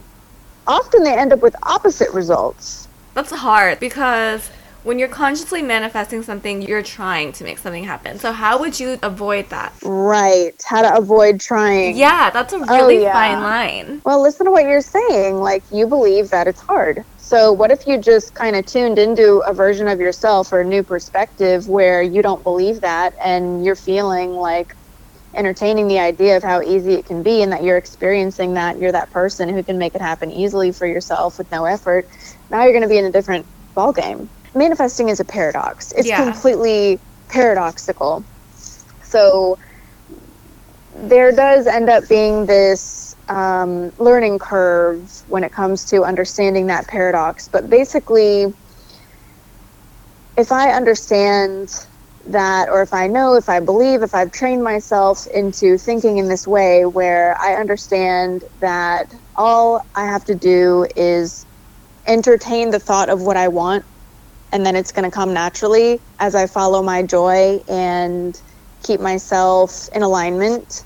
often 0.67 1.03
they 1.03 1.17
end 1.17 1.33
up 1.33 1.41
with 1.41 1.57
opposite 1.63 2.13
results. 2.13 2.89
That's 3.15 3.31
hard 3.31 3.81
because 3.81 4.51
when 4.87 5.01
you're 5.01 5.09
consciously 5.09 5.63
manifesting 5.63 6.23
something, 6.23 6.63
you're 6.63 6.83
trying 6.83 7.33
to 7.33 7.43
make 7.43 7.59
something 7.59 7.83
happen. 7.83 8.21
So 8.21 8.31
how 8.31 8.61
would 8.61 8.79
you 8.79 9.01
avoid 9.03 9.49
that? 9.51 9.73
Right. 9.83 10.53
How 10.65 10.83
to 10.83 10.97
avoid 10.97 11.41
trying. 11.41 11.97
Yeah, 11.97 12.31
that's 12.31 12.53
a 12.53 12.59
oh, 12.59 12.77
really 12.77 13.03
yeah. 13.03 13.13
fine 13.13 13.43
line. 13.43 14.01
Well, 14.05 14.23
listen 14.23 14.47
to 14.47 14.53
what 14.53 14.63
you're 14.63 14.81
saying. 14.81 15.41
Like, 15.41 15.65
you 15.73 15.89
believe 15.89 16.31
that 16.31 16.47
it's 16.47 16.61
hard. 16.61 17.05
So, 17.19 17.53
what 17.53 17.73
if 17.73 17.89
you 17.89 17.99
just 17.99 18.35
kind 18.35 18.55
of 18.55 18.65
tuned 18.65 19.01
into 19.01 19.43
a 19.45 19.53
version 19.53 19.89
of 19.89 19.99
yourself 19.99 20.53
or 20.53 20.61
a 20.61 20.65
new 20.65 20.85
perspective 20.85 21.69
where 21.69 22.01
you 22.01 22.23
don't 22.23 22.45
believe 22.45 22.81
that 22.83 23.17
and 23.21 23.65
you're 23.65 23.75
feeling 23.75 24.37
like 24.37 24.77
entertaining 25.37 25.89
the 25.89 25.99
idea 26.01 26.37
of 26.37 26.43
how 26.43 26.63
easy 26.63 26.95
it 26.95 27.07
can 27.07 27.23
be 27.23 27.43
and 27.43 27.53
that 27.53 27.63
you're 27.63 27.77
experiencing 27.77 28.55
that 28.55 28.79
you're 28.79 28.93
that 28.93 29.11
person 29.13 29.49
who 29.49 29.63
can 29.65 29.79
make 29.79 29.95
it 29.95 30.03
happen 30.03 30.31
easily 30.33 30.73
for 30.73 30.87
yourself 30.87 31.39
with 31.39 31.51
no 31.53 31.65
effort? 31.67 32.07
Now 32.51 32.63
you're 32.65 32.73
going 32.73 32.83
to 32.83 32.89
be 32.89 32.99
in 32.99 33.05
a 33.05 33.13
different 33.13 33.47
ball 33.75 33.93
game 33.93 34.31
Manifesting 34.55 35.11
is 35.11 35.21
a 35.21 35.25
paradox, 35.25 35.93
it's 35.93 36.09
Yeah. 36.09 36.23
completely 36.25 37.01
paradoxical. 37.29 38.27
So, 39.03 39.59
there 40.95 41.33
does 41.33 41.67
end 41.67 41.91
up 41.91 42.09
being 42.09 42.47
this 42.47 43.15
um, 43.29 43.93
learning 43.99 44.39
curve 44.39 45.11
when 45.27 45.45
it 45.45 45.53
comes 45.53 45.85
to 45.87 46.05
understanding 46.05 46.69
that 46.69 46.89
paradox. 46.89 47.49
But 47.49 47.69
basically, 47.69 48.47
if 50.37 50.53
I 50.53 50.71
understand 50.73 51.71
that, 52.33 52.69
or 52.71 52.83
if 52.83 52.93
I 52.95 53.09
know, 53.09 53.35
if 53.37 53.49
I 53.49 53.61
believe, 53.61 54.03
if 54.03 54.15
I've 54.15 54.33
trained 54.33 54.65
myself 54.65 55.27
into 55.35 55.79
thinking 55.79 56.19
in 56.19 56.29
this 56.29 56.47
way 56.47 56.87
where 56.87 57.37
I 57.41 57.55
understand 57.57 58.45
that 58.61 59.13
all 59.37 59.83
I 59.97 60.07
have 60.07 60.25
to 60.27 60.35
do 60.37 60.87
is 60.97 61.47
entertain 62.07 62.71
the 62.71 62.81
thought 62.81 63.11
of 63.11 63.23
what 63.23 63.37
I 63.37 63.49
want, 63.49 63.85
and 64.53 64.67
then 64.67 64.77
it's 64.77 64.93
going 64.93 65.11
to 65.11 65.15
come 65.15 65.35
naturally 65.35 66.03
as 66.21 66.35
I 66.35 66.47
follow 66.47 66.83
my 66.83 67.03
joy 67.03 67.61
and 67.69 68.37
keep 68.85 69.01
myself 69.01 69.89
in 69.95 70.03
alignment 70.03 70.83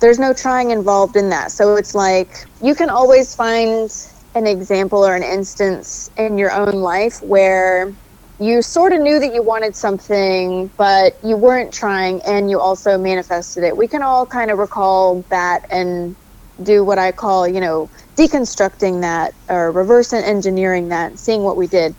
there's 0.00 0.18
no 0.18 0.32
trying 0.32 0.70
involved 0.70 1.16
in 1.16 1.30
that. 1.30 1.52
So 1.52 1.76
it's 1.76 1.94
like 1.94 2.34
you 2.62 2.74
can 2.74 2.90
always 2.90 3.34
find 3.34 3.90
an 4.34 4.46
example 4.46 5.04
or 5.06 5.14
an 5.16 5.22
instance 5.22 6.08
in 6.16 6.36
your 6.38 6.52
own 6.52 6.74
life 6.82 7.18
where 7.22 7.96
you 8.40 8.62
sort 8.62 8.92
of 8.94 9.00
knew 9.00 9.20
that 9.20 9.34
you 9.34 9.42
wanted 9.42 9.76
something, 9.76 10.68
but 10.78 11.14
you 11.22 11.36
weren't 11.36 11.72
trying 11.72 12.22
and 12.22 12.50
you 12.50 12.58
also 12.58 12.96
manifested 12.96 13.64
it. 13.64 13.76
We 13.76 13.86
can 13.86 14.02
all 14.02 14.24
kind 14.24 14.50
of 14.50 14.58
recall 14.58 15.22
that 15.28 15.66
and 15.70 16.16
do 16.62 16.82
what 16.82 16.98
I 16.98 17.12
call, 17.12 17.46
you 17.46 17.60
know, 17.60 17.90
deconstructing 18.16 19.02
that 19.02 19.34
or 19.50 19.70
reverse 19.72 20.14
engineering 20.14 20.88
that, 20.88 21.18
seeing 21.18 21.42
what 21.42 21.58
we 21.58 21.66
did. 21.66 21.94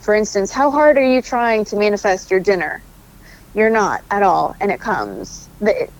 For 0.00 0.14
instance, 0.14 0.50
how 0.50 0.70
hard 0.70 0.96
are 0.96 1.04
you 1.04 1.20
trying 1.20 1.66
to 1.66 1.76
manifest 1.76 2.30
your 2.30 2.40
dinner? 2.40 2.82
You're 3.54 3.70
not 3.70 4.02
at 4.10 4.22
all, 4.22 4.54
and 4.60 4.70
it 4.70 4.80
comes. 4.80 5.48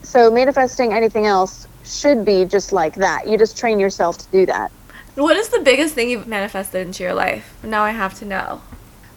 So 0.02 0.30
manifesting 0.30 0.92
anything 0.92 1.26
else 1.26 1.66
should 1.84 2.24
be 2.24 2.44
just 2.44 2.72
like 2.72 2.94
that. 2.96 3.28
You 3.28 3.36
just 3.36 3.58
train 3.58 3.78
yourself 3.78 4.18
to 4.18 4.26
do 4.30 4.46
that. 4.46 4.70
What 5.16 5.36
is 5.36 5.48
the 5.48 5.60
biggest 5.60 5.94
thing 5.94 6.10
you've 6.10 6.26
manifested 6.26 6.86
into 6.86 7.02
your 7.02 7.14
life? 7.14 7.56
Now 7.62 7.82
I 7.82 7.90
have 7.92 8.18
to 8.18 8.24
know. 8.24 8.60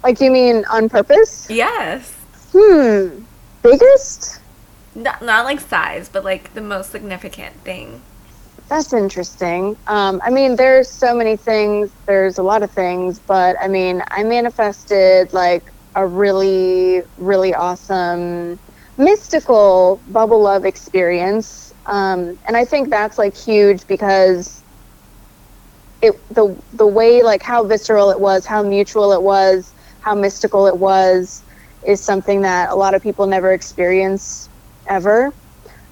Like 0.03 0.21
you 0.21 0.31
mean 0.31 0.65
on 0.65 0.89
purpose? 0.89 1.49
Yes. 1.49 2.13
Hmm. 2.53 3.23
Biggest? 3.61 4.39
Not, 4.95 5.21
not 5.21 5.45
like 5.45 5.59
size, 5.59 6.09
but 6.09 6.23
like 6.23 6.53
the 6.53 6.61
most 6.61 6.89
significant 6.91 7.55
thing. 7.57 8.01
That's 8.69 8.93
interesting. 8.93 9.75
Um, 9.87 10.21
I 10.23 10.29
mean, 10.29 10.55
there's 10.55 10.89
so 10.89 11.15
many 11.15 11.35
things. 11.35 11.91
There's 12.05 12.37
a 12.37 12.43
lot 12.43 12.63
of 12.63 12.71
things, 12.71 13.19
but 13.19 13.55
I 13.59 13.67
mean, 13.67 14.03
I 14.09 14.23
manifested 14.23 15.33
like 15.33 15.63
a 15.95 16.05
really, 16.05 17.01
really 17.17 17.53
awesome 17.53 18.59
mystical 18.99 19.99
bubble 20.09 20.41
love 20.41 20.65
experience. 20.65 21.73
Um, 21.85 22.37
and 22.45 22.55
I 22.55 22.65
think 22.65 22.89
that's 22.89 23.17
like 23.17 23.35
huge 23.35 23.87
because 23.87 24.61
it 26.01 26.15
the 26.33 26.55
the 26.73 26.85
way 26.85 27.23
like 27.23 27.41
how 27.41 27.63
visceral 27.63 28.11
it 28.11 28.19
was, 28.19 28.45
how 28.45 28.61
mutual 28.61 29.11
it 29.13 29.21
was, 29.21 29.73
how 30.09 30.15
mystical 30.15 30.65
it 30.65 30.75
was, 30.75 31.43
is 31.85 32.01
something 32.01 32.41
that 32.41 32.71
a 32.71 32.75
lot 32.75 32.95
of 32.95 33.03
people 33.03 33.27
never 33.27 33.53
experience 33.53 34.49
ever. 34.87 35.31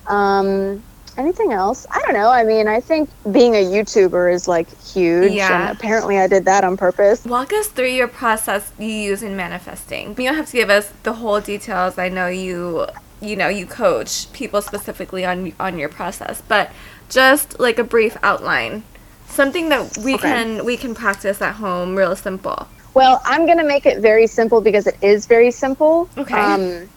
Um, 0.07 0.81
anything 1.17 1.51
else? 1.51 1.85
I 1.91 2.01
don't 2.01 2.13
know. 2.13 2.31
I 2.31 2.43
mean, 2.43 2.67
I 2.67 2.79
think 2.79 3.11
being 3.31 3.53
a 3.53 3.63
YouTuber 3.63 4.33
is 4.33 4.47
like 4.47 4.67
huge. 4.81 5.33
Yeah. 5.33 5.69
And 5.69 5.77
apparently 5.77 6.17
I 6.17 6.25
did 6.25 6.45
that 6.45 6.63
on 6.63 6.77
purpose. 6.77 7.25
Walk 7.25 7.53
us 7.53 7.67
through 7.67 7.91
your 7.91 8.07
process 8.07 8.71
you 8.79 8.87
use 8.87 9.21
in 9.21 9.35
manifesting. 9.35 10.09
You 10.09 10.25
don't 10.25 10.35
have 10.35 10.47
to 10.47 10.57
give 10.57 10.71
us 10.71 10.91
the 11.03 11.13
whole 11.13 11.39
details. 11.39 11.99
I 11.99 12.09
know 12.09 12.27
you 12.27 12.87
you 13.21 13.35
know, 13.35 13.49
you 13.49 13.65
coach 13.67 14.31
people 14.33 14.61
specifically 14.63 15.25
on 15.25 15.53
on 15.59 15.77
your 15.77 15.89
process, 15.89 16.41
but 16.47 16.71
just 17.09 17.59
like 17.59 17.77
a 17.77 17.83
brief 17.83 18.17
outline. 18.23 18.83
Something 19.27 19.69
that 19.69 19.97
we 19.97 20.15
okay. 20.15 20.29
can 20.29 20.65
we 20.65 20.75
can 20.75 20.95
practice 20.95 21.39
at 21.39 21.55
home 21.55 21.95
real 21.95 22.15
simple. 22.15 22.67
Well, 22.97 23.21
I'm 23.25 23.45
going 23.45 23.59
to 23.59 23.63
make 23.63 23.85
it 23.85 23.99
very 23.99 24.27
simple 24.27 24.59
because 24.59 24.87
it 24.87 24.97
is 25.01 25.25
very 25.25 25.51
simple. 25.51 26.09
Okay. 26.17 26.33
Um, 26.33 26.89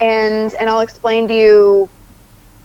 and 0.00 0.54
and 0.54 0.70
I'll 0.70 0.80
explain 0.80 1.28
to 1.28 1.34
you 1.34 1.88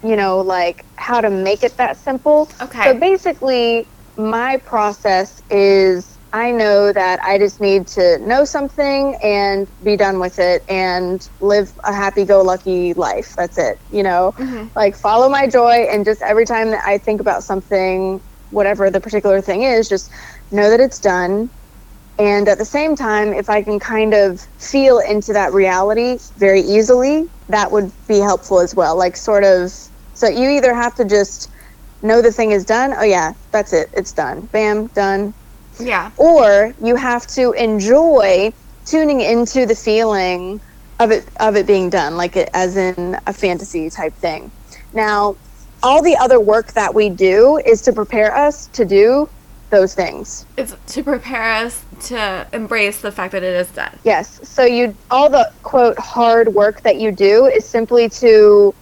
you 0.04 0.16
know, 0.16 0.40
like 0.42 0.86
how 0.96 1.22
to 1.22 1.30
make 1.30 1.64
it 1.64 1.76
that 1.78 1.98
simple. 1.98 2.50
Okay. 2.62 2.84
So 2.84 2.94
basically, 3.00 3.88
my 4.18 4.58
process 4.58 5.42
is 5.50 6.18
I 6.34 6.52
know 6.52 6.92
that 6.94 7.22
I 7.24 7.38
just 7.38 7.62
need 7.62 7.88
to 7.88 8.20
know 8.20 8.46
something 8.46 9.16
and 9.24 9.68
be 9.84 9.96
done 9.96 10.20
with 10.20 10.40
it 10.40 10.64
and 10.70 11.28
live 11.42 11.72
a 11.84 11.94
happy 11.94 12.26
go 12.26 12.42
lucky 12.42 12.94
life. 12.94 13.36
That's 13.36 13.58
it. 13.58 13.80
You 13.92 14.04
know, 14.04 14.34
mm-hmm. 14.38 14.68
like 14.76 14.96
follow 14.96 15.30
my 15.30 15.48
joy 15.48 15.88
and 15.90 16.06
just 16.06 16.22
every 16.22 16.46
time 16.46 16.70
that 16.72 16.86
I 16.86 16.98
think 16.98 17.22
about 17.22 17.44
something, 17.44 18.22
whatever 18.52 18.90
the 18.90 19.02
particular 19.02 19.42
thing 19.42 19.64
is, 19.64 19.90
just 19.90 20.12
know 20.52 20.70
that 20.70 20.80
it's 20.80 21.00
done. 21.00 21.50
And 22.20 22.48
at 22.48 22.58
the 22.58 22.66
same 22.66 22.96
time, 22.96 23.34
if 23.34 23.50
I 23.50 23.62
can 23.62 23.80
kind 23.80 24.14
of 24.14 24.42
feel 24.58 25.00
into 25.00 25.34
that 25.34 25.54
reality 25.54 26.18
very 26.38 26.62
easily, 26.62 27.30
that 27.50 27.72
would 27.72 27.92
be 28.08 28.20
helpful 28.20 28.60
as 28.60 28.74
well. 28.74 28.98
Like, 28.98 29.16
sort 29.16 29.44
of, 29.44 29.72
so 30.16 30.28
you 30.28 30.50
either 30.50 30.74
have 30.74 30.96
to 30.96 31.06
just 31.06 31.52
know 32.02 32.22
the 32.22 32.32
thing 32.32 32.52
is 32.52 32.66
done. 32.66 32.94
Oh, 32.98 33.04
yeah, 33.04 33.34
that's 33.52 33.72
it. 33.74 33.90
It's 33.94 34.12
done. 34.12 34.42
Bam, 34.52 34.88
done. 34.88 35.34
Yeah. 35.80 36.12
Or 36.18 36.74
you 36.82 36.96
have 36.96 37.28
to 37.28 37.52
enjoy 37.52 38.52
tuning 38.86 39.22
into 39.22 39.66
the 39.66 39.76
feeling 39.76 40.60
of 41.00 41.12
it 41.12 41.28
of 41.40 41.56
it 41.56 41.68
being 41.68 41.90
done, 41.90 42.18
like 42.18 42.36
it 42.36 42.50
as 42.54 42.78
in 42.78 43.20
a 43.28 43.34
fantasy 43.34 43.90
type 43.90 44.14
thing. 44.14 44.50
Now, 44.94 45.36
all 45.84 46.02
the 46.02 46.16
other 46.16 46.40
work 46.40 46.74
that 46.74 46.96
we 46.96 47.10
do 47.10 47.58
is 47.64 47.82
to 47.84 47.94
prepare 47.94 48.36
us 48.36 48.66
to 48.68 48.86
do 48.86 49.30
those 49.70 49.94
things. 49.94 50.46
It's 50.58 50.76
to 50.94 51.04
prepare 51.04 51.66
us 51.66 51.84
to 52.06 52.48
embrace 52.54 53.02
the 53.02 53.12
fact 53.12 53.32
that 53.34 53.44
it 53.44 53.56
is 53.56 53.68
done. 53.70 53.98
Yes. 54.04 54.40
So 54.48 54.64
you 54.64 54.96
all 55.12 55.30
the 55.30 55.52
quote 55.64 55.98
hard 56.00 56.54
work 56.54 56.82
that 56.82 56.98
you 56.98 57.12
do 57.12 57.46
is 57.46 57.66
simply 57.66 58.10
to 58.10 58.74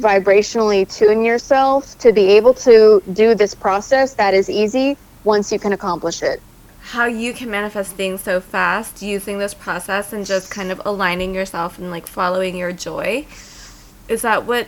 vibrationally 0.00 0.92
tune 0.92 1.24
yourself 1.24 1.96
to 1.98 2.12
be 2.12 2.24
able 2.24 2.52
to 2.52 3.02
do 3.12 3.34
this 3.34 3.54
process 3.54 4.14
that 4.14 4.34
is 4.34 4.50
easy 4.50 4.96
once 5.22 5.52
you 5.52 5.58
can 5.58 5.72
accomplish 5.72 6.22
it. 6.22 6.42
How 6.80 7.06
you 7.06 7.32
can 7.32 7.50
manifest 7.50 7.92
things 7.92 8.20
so 8.20 8.40
fast 8.40 9.00
using 9.00 9.38
this 9.38 9.54
process 9.54 10.12
and 10.12 10.26
just 10.26 10.50
kind 10.50 10.70
of 10.70 10.82
aligning 10.84 11.34
yourself 11.34 11.78
and 11.78 11.90
like 11.90 12.06
following 12.06 12.56
your 12.56 12.72
joy. 12.72 13.26
Is 14.08 14.22
that 14.22 14.44
what 14.44 14.66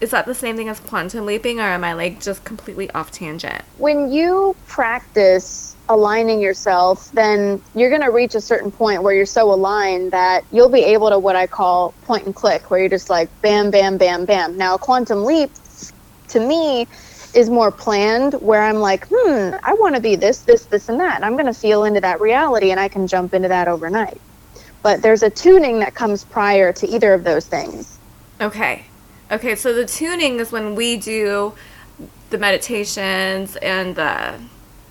is 0.00 0.10
that 0.10 0.26
the 0.26 0.34
same 0.34 0.56
thing 0.56 0.68
as 0.68 0.80
quantum 0.80 1.26
leaping 1.26 1.60
or 1.60 1.64
am 1.64 1.84
I 1.84 1.92
like 1.92 2.20
just 2.20 2.44
completely 2.44 2.90
off 2.92 3.10
tangent? 3.10 3.62
When 3.78 4.10
you 4.10 4.56
practice 4.66 5.76
aligning 5.88 6.40
yourself, 6.40 7.10
then 7.12 7.60
you're 7.74 7.90
going 7.90 8.02
to 8.02 8.10
reach 8.10 8.34
a 8.34 8.40
certain 8.40 8.70
point 8.70 9.02
where 9.02 9.12
you're 9.12 9.26
so 9.26 9.52
aligned 9.52 10.12
that 10.12 10.44
you'll 10.52 10.68
be 10.68 10.82
able 10.82 11.10
to 11.10 11.18
what 11.18 11.36
I 11.36 11.46
call 11.46 11.92
point 12.04 12.24
and 12.26 12.34
click, 12.34 12.70
where 12.70 12.80
you're 12.80 12.88
just 12.88 13.10
like 13.10 13.28
bam, 13.42 13.70
bam, 13.70 13.98
bam, 13.98 14.24
bam. 14.24 14.56
Now, 14.56 14.76
a 14.76 14.78
quantum 14.78 15.24
leap 15.24 15.50
to 16.28 16.40
me 16.40 16.86
is 17.34 17.50
more 17.50 17.70
planned, 17.70 18.34
where 18.34 18.62
I'm 18.62 18.76
like, 18.76 19.06
hmm, 19.10 19.54
I 19.62 19.74
want 19.74 19.96
to 19.96 20.00
be 20.00 20.16
this, 20.16 20.42
this, 20.42 20.64
this, 20.66 20.88
and 20.88 20.98
that. 21.00 21.16
And 21.16 21.24
I'm 21.24 21.34
going 21.34 21.46
to 21.46 21.54
feel 21.54 21.84
into 21.84 22.00
that 22.00 22.20
reality 22.20 22.70
and 22.70 22.80
I 22.80 22.88
can 22.88 23.06
jump 23.06 23.34
into 23.34 23.48
that 23.48 23.68
overnight. 23.68 24.20
But 24.82 25.02
there's 25.02 25.22
a 25.22 25.30
tuning 25.30 25.80
that 25.80 25.94
comes 25.94 26.24
prior 26.24 26.72
to 26.72 26.88
either 26.88 27.12
of 27.12 27.24
those 27.24 27.46
things. 27.46 27.98
Okay. 28.40 28.84
Okay, 29.30 29.54
so 29.54 29.72
the 29.72 29.84
tuning 29.84 30.40
is 30.40 30.50
when 30.50 30.74
we 30.74 30.96
do 30.96 31.54
the 32.30 32.38
meditations 32.38 33.56
and 33.56 33.94
the 33.94 34.34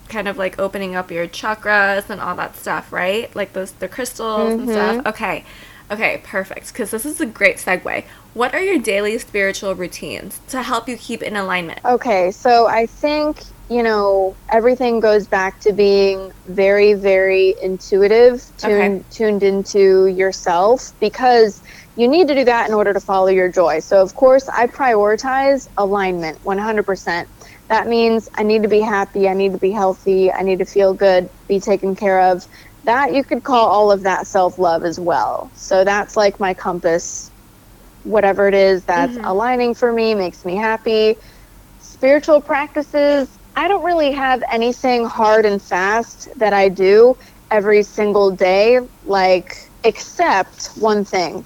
kind 0.07 0.27
of 0.27 0.37
like 0.37 0.57
opening 0.59 0.95
up 0.95 1.11
your 1.11 1.27
chakras 1.27 2.09
and 2.09 2.19
all 2.19 2.35
that 2.35 2.55
stuff, 2.55 2.91
right? 2.91 3.33
Like 3.35 3.53
those 3.53 3.71
the 3.73 3.87
crystals 3.87 4.53
mm-hmm. 4.53 4.61
and 4.61 4.69
stuff. 4.69 5.05
Okay. 5.07 5.45
Okay, 5.91 6.21
perfect. 6.23 6.67
Because 6.67 6.91
this 6.91 7.03
is 7.05 7.19
a 7.19 7.25
great 7.25 7.57
segue. 7.57 8.03
What 8.35 8.53
are 8.53 8.61
your 8.61 8.77
daily 8.77 9.17
spiritual 9.17 9.73
routines 9.73 10.39
to 10.49 10.61
help 10.61 10.87
you 10.87 10.95
keep 10.95 11.23
in 11.23 11.35
alignment? 11.35 11.79
Okay, 11.83 12.29
so 12.29 12.67
I 12.67 12.85
think, 12.85 13.41
you 13.69 13.81
know, 13.81 14.35
everything 14.49 14.99
goes 14.99 15.25
back 15.25 15.59
to 15.61 15.73
being 15.73 16.31
very, 16.45 16.93
very 16.93 17.55
intuitive, 17.61 18.43
tuned, 18.57 18.99
okay. 18.99 19.03
tuned 19.09 19.41
into 19.41 20.05
yourself, 20.05 20.93
because 20.99 21.63
you 21.99 22.07
need 22.07 22.29
to 22.29 22.35
do 22.35 22.45
that 22.45 22.69
in 22.69 22.73
order 22.73 22.93
to 22.93 22.99
follow 23.01 23.27
your 23.27 23.51
joy. 23.51 23.79
So, 23.79 24.01
of 24.01 24.15
course, 24.15 24.47
I 24.47 24.67
prioritize 24.67 25.67
alignment 25.77 26.41
100%. 26.45 27.27
That 27.67 27.87
means 27.87 28.29
I 28.35 28.43
need 28.43 28.63
to 28.63 28.69
be 28.69 28.79
happy, 28.79 29.27
I 29.27 29.33
need 29.33 29.51
to 29.51 29.57
be 29.57 29.71
healthy, 29.71 30.31
I 30.31 30.41
need 30.41 30.59
to 30.59 30.65
feel 30.65 30.93
good, 30.93 31.29
be 31.49 31.59
taken 31.59 31.97
care 31.97 32.21
of. 32.21 32.47
That 32.85 33.13
you 33.13 33.23
could 33.25 33.43
call 33.43 33.67
all 33.67 33.91
of 33.91 34.03
that 34.03 34.27
self 34.27 34.57
love 34.57 34.85
as 34.85 34.97
well. 34.97 35.51
So 35.55 35.83
that's 35.83 36.15
like 36.15 36.39
my 36.39 36.53
compass. 36.53 37.29
Whatever 38.05 38.47
it 38.47 38.53
is 38.53 38.85
that's 38.85 39.15
mm-hmm. 39.15 39.25
aligning 39.25 39.73
for 39.73 39.91
me, 39.91 40.15
makes 40.15 40.45
me 40.45 40.55
happy. 40.55 41.17
Spiritual 41.81 42.39
practices, 42.39 43.27
I 43.57 43.67
don't 43.67 43.83
really 43.83 44.13
have 44.13 44.41
anything 44.49 45.03
hard 45.03 45.45
and 45.45 45.61
fast 45.61 46.29
that 46.39 46.53
I 46.53 46.69
do 46.69 47.17
every 47.51 47.83
single 47.83 48.31
day, 48.31 48.79
like, 49.05 49.69
except 49.83 50.67
one 50.77 51.03
thing. 51.03 51.43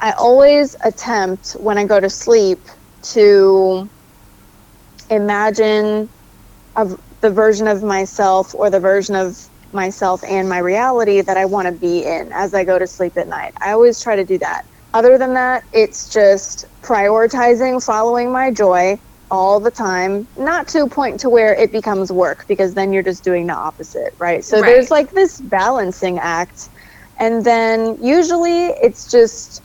I 0.00 0.12
always 0.12 0.76
attempt 0.82 1.52
when 1.60 1.76
I 1.76 1.84
go 1.84 2.00
to 2.00 2.08
sleep 2.08 2.58
to 3.02 3.88
imagine 5.10 6.08
of 6.76 6.98
the 7.20 7.30
version 7.30 7.68
of 7.68 7.82
myself 7.82 8.54
or 8.54 8.70
the 8.70 8.80
version 8.80 9.14
of 9.14 9.38
myself 9.72 10.22
and 10.24 10.48
my 10.48 10.58
reality 10.58 11.20
that 11.20 11.36
I 11.36 11.44
want 11.44 11.66
to 11.66 11.72
be 11.72 12.04
in 12.04 12.32
as 12.32 12.54
I 12.54 12.64
go 12.64 12.78
to 12.78 12.86
sleep 12.86 13.16
at 13.16 13.28
night. 13.28 13.52
I 13.60 13.72
always 13.72 14.00
try 14.00 14.16
to 14.16 14.24
do 14.24 14.38
that. 14.38 14.64
Other 14.94 15.18
than 15.18 15.34
that, 15.34 15.64
it's 15.72 16.08
just 16.08 16.64
prioritizing 16.82 17.84
following 17.84 18.32
my 18.32 18.50
joy 18.50 18.98
all 19.30 19.60
the 19.60 19.70
time, 19.70 20.26
not 20.36 20.66
to 20.68 20.84
a 20.84 20.88
point 20.88 21.20
to 21.20 21.28
where 21.28 21.54
it 21.54 21.70
becomes 21.70 22.10
work 22.10 22.46
because 22.48 22.74
then 22.74 22.92
you're 22.92 23.02
just 23.02 23.22
doing 23.22 23.46
the 23.46 23.54
opposite, 23.54 24.14
right? 24.18 24.44
So 24.44 24.60
right. 24.60 24.66
there's 24.66 24.90
like 24.90 25.10
this 25.10 25.40
balancing 25.42 26.18
act. 26.18 26.70
And 27.20 27.44
then 27.44 28.02
usually 28.02 28.68
it's 28.82 29.08
just 29.08 29.62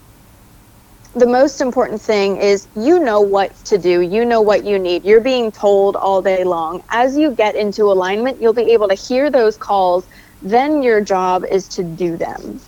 the 1.16 1.26
most 1.26 1.62
important 1.62 2.02
thing 2.02 2.38
is 2.38 2.68
you 2.76 3.00
know 3.00 3.22
what 3.22 3.56
to 3.66 3.78
do. 3.78 4.02
You 4.02 4.26
know 4.26 4.42
what 4.42 4.66
you 4.66 4.78
need. 4.78 5.06
You're 5.06 5.22
being 5.22 5.52
told 5.52 5.96
all 5.96 6.22
day 6.22 6.44
long. 6.44 6.84
As 6.90 7.18
you 7.18 7.32
get 7.32 7.56
into 7.56 7.84
alignment, 7.86 8.42
you'll 8.42 8.54
be 8.54 8.72
able 8.74 8.90
to 8.90 8.96
hear 8.96 9.30
those 9.30 9.56
calls. 9.56 10.06
Then 10.42 10.84
your 10.84 11.00
job 11.02 11.46
is 11.50 11.68
to 11.70 11.84
do 11.84 12.18
them. 12.18 12.60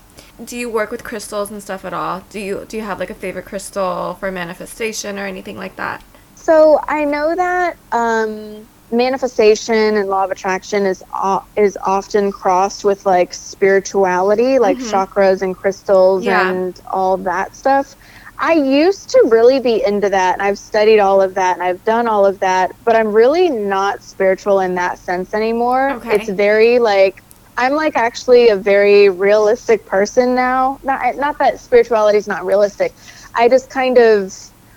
Do 0.44 0.56
you 0.56 0.70
work 0.70 0.92
with 0.92 1.04
crystals 1.04 1.52
and 1.52 1.62
stuff 1.62 1.84
at 1.84 1.94
all? 1.94 2.24
Do 2.30 2.40
you 2.40 2.66
do 2.70 2.78
you 2.78 2.84
have 2.84 3.00
like 3.00 3.10
a 3.10 3.16
favorite 3.16 3.46
crystal 3.46 4.16
for 4.20 4.32
manifestation 4.32 5.20
or 5.20 5.26
anything 5.26 5.58
like 5.58 5.76
that? 5.76 6.04
So 6.36 6.80
I 6.88 7.04
know 7.04 7.36
that 7.36 7.76
um, 7.92 8.66
manifestation 8.92 9.76
and 9.98 10.08
law 10.08 10.24
of 10.24 10.32
attraction 10.32 10.86
is 10.86 11.04
o- 11.14 11.44
is 11.58 11.78
often 11.86 12.32
crossed 12.32 12.86
with 12.86 13.06
like 13.06 13.34
spirituality, 13.34 14.60
like 14.60 14.78
Mhm. 14.78 14.92
chakras 14.92 15.42
and 15.42 15.56
crystals 15.58 16.26
Yeah. 16.26 16.50
and 16.50 16.80
all 16.92 17.18
that 17.18 17.56
stuff. 17.56 17.96
I 18.39 18.54
used 18.54 19.10
to 19.10 19.23
really 19.26 19.60
be 19.60 19.84
into 19.84 20.10
that, 20.10 20.34
and 20.34 20.41
I've 20.41 20.60
studied 20.60 21.00
all 21.00 21.21
of 21.21 21.34
that, 21.36 21.56
and 21.56 21.63
I've 21.63 21.84
done 21.84 22.08
all 22.08 22.26
of 22.26 22.39
that, 22.39 22.71
but 22.86 22.95
I'm 22.95 23.12
really 23.12 23.50
not 23.50 24.04
spiritual 24.04 24.60
in 24.60 24.76
that 24.76 25.00
sense 25.00 25.34
anymore. 25.34 25.91
Okay. 25.91 26.15
It's 26.15 26.30
very 26.30 26.78
like 26.78 27.23
I'm 27.58 27.73
like 27.73 27.95
actually 27.95 28.50
a 28.50 28.56
very 28.56 29.10
realistic 29.10 29.86
person 29.86 30.36
now. 30.36 30.80
Not 30.84 31.15
not 31.15 31.39
that 31.39 31.60
spirituality 31.60 32.19
is 32.19 32.28
not 32.28 32.45
realistic. 32.45 32.93
I 33.34 33.50
just 33.50 33.69
kind 33.71 33.97
of 33.97 34.34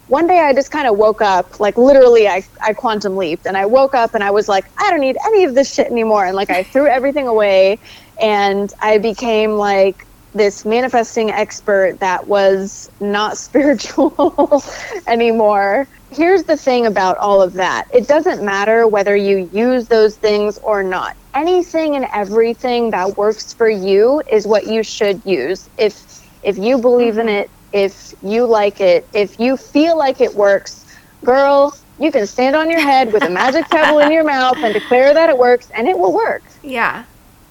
one 0.08 0.26
day 0.26 0.40
I 0.40 0.52
just 0.52 0.72
kind 0.72 0.88
of 0.88 0.96
woke 0.96 1.20
up, 1.20 1.60
like 1.60 1.76
literally 1.76 2.26
I, 2.26 2.42
I 2.60 2.72
quantum 2.72 3.16
leaped 3.16 3.46
and 3.46 3.56
I 3.56 3.66
woke 3.66 3.94
up 3.94 4.14
and 4.14 4.24
I 4.24 4.30
was 4.32 4.48
like, 4.48 4.64
I 4.76 4.90
don't 4.90 5.00
need 5.00 5.16
any 5.26 5.44
of 5.44 5.54
this 5.54 5.72
shit 5.72 5.86
anymore. 5.86 6.24
And 6.26 6.34
like 6.34 6.50
I 6.50 6.64
threw 6.64 6.88
everything 6.88 7.28
away 7.28 7.78
and 8.20 8.72
I 8.80 8.98
became 8.98 9.52
like 9.52 10.04
this 10.34 10.64
manifesting 10.64 11.30
expert 11.30 11.98
that 12.00 12.26
was 12.26 12.90
not 13.00 13.36
spiritual 13.46 14.62
anymore. 15.06 15.86
Here's 16.12 16.42
the 16.44 16.56
thing 16.56 16.86
about 16.86 17.16
all 17.18 17.40
of 17.40 17.52
that 17.54 17.88
it 17.94 18.08
doesn't 18.08 18.44
matter 18.44 18.86
whether 18.86 19.14
you 19.14 19.48
use 19.52 19.88
those 19.88 20.16
things 20.16 20.58
or 20.58 20.82
not. 20.82 21.16
Anything 21.34 21.94
and 21.94 22.06
everything 22.12 22.90
that 22.90 23.16
works 23.16 23.52
for 23.52 23.68
you 23.68 24.20
is 24.30 24.46
what 24.46 24.66
you 24.66 24.82
should 24.82 25.24
use. 25.24 25.68
If 25.78 26.26
if 26.42 26.58
you 26.58 26.78
believe 26.78 27.18
in 27.18 27.26
mm-hmm. 27.26 27.42
it, 27.44 27.50
if 27.72 28.14
you 28.22 28.46
like 28.46 28.80
it, 28.80 29.06
if 29.12 29.38
you 29.38 29.56
feel 29.56 29.96
like 29.96 30.20
it 30.20 30.34
works, 30.34 30.84
girl, 31.24 31.76
you 31.98 32.10
can 32.10 32.26
stand 32.26 32.56
on 32.56 32.70
your 32.70 32.80
head 32.80 33.12
with 33.12 33.22
a 33.22 33.30
magic 33.30 33.68
pebble 33.68 34.00
in 34.00 34.10
your 34.10 34.24
mouth 34.36 34.56
and 34.58 34.72
declare 34.72 35.14
that 35.14 35.28
it 35.28 35.38
works 35.38 35.70
and 35.74 35.86
it 35.86 35.98
will 35.98 36.12
work. 36.12 36.42
Yeah. 36.62 37.04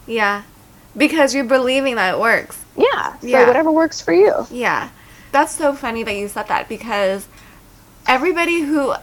Yeah. 0.08 0.44
Because 0.98 1.36
you're 1.36 1.44
believing 1.44 1.96
that 1.96 2.15
it 2.15 2.20
works. 2.20 2.60
Yeah. 2.80 3.20
So 3.20 3.28
Yeah. 3.28 3.48
whatever 3.48 3.72
works 3.72 4.00
for 4.02 4.13
you. 4.13 4.48
Yeah. 4.50 4.89
That's 5.32 5.56
so 5.56 5.74
funny 5.74 6.04
that 6.04 6.15
you 6.15 6.28
said 6.28 6.48
that 6.48 6.68
because 6.70 7.28
everybody 8.08 8.62
who 8.62 8.94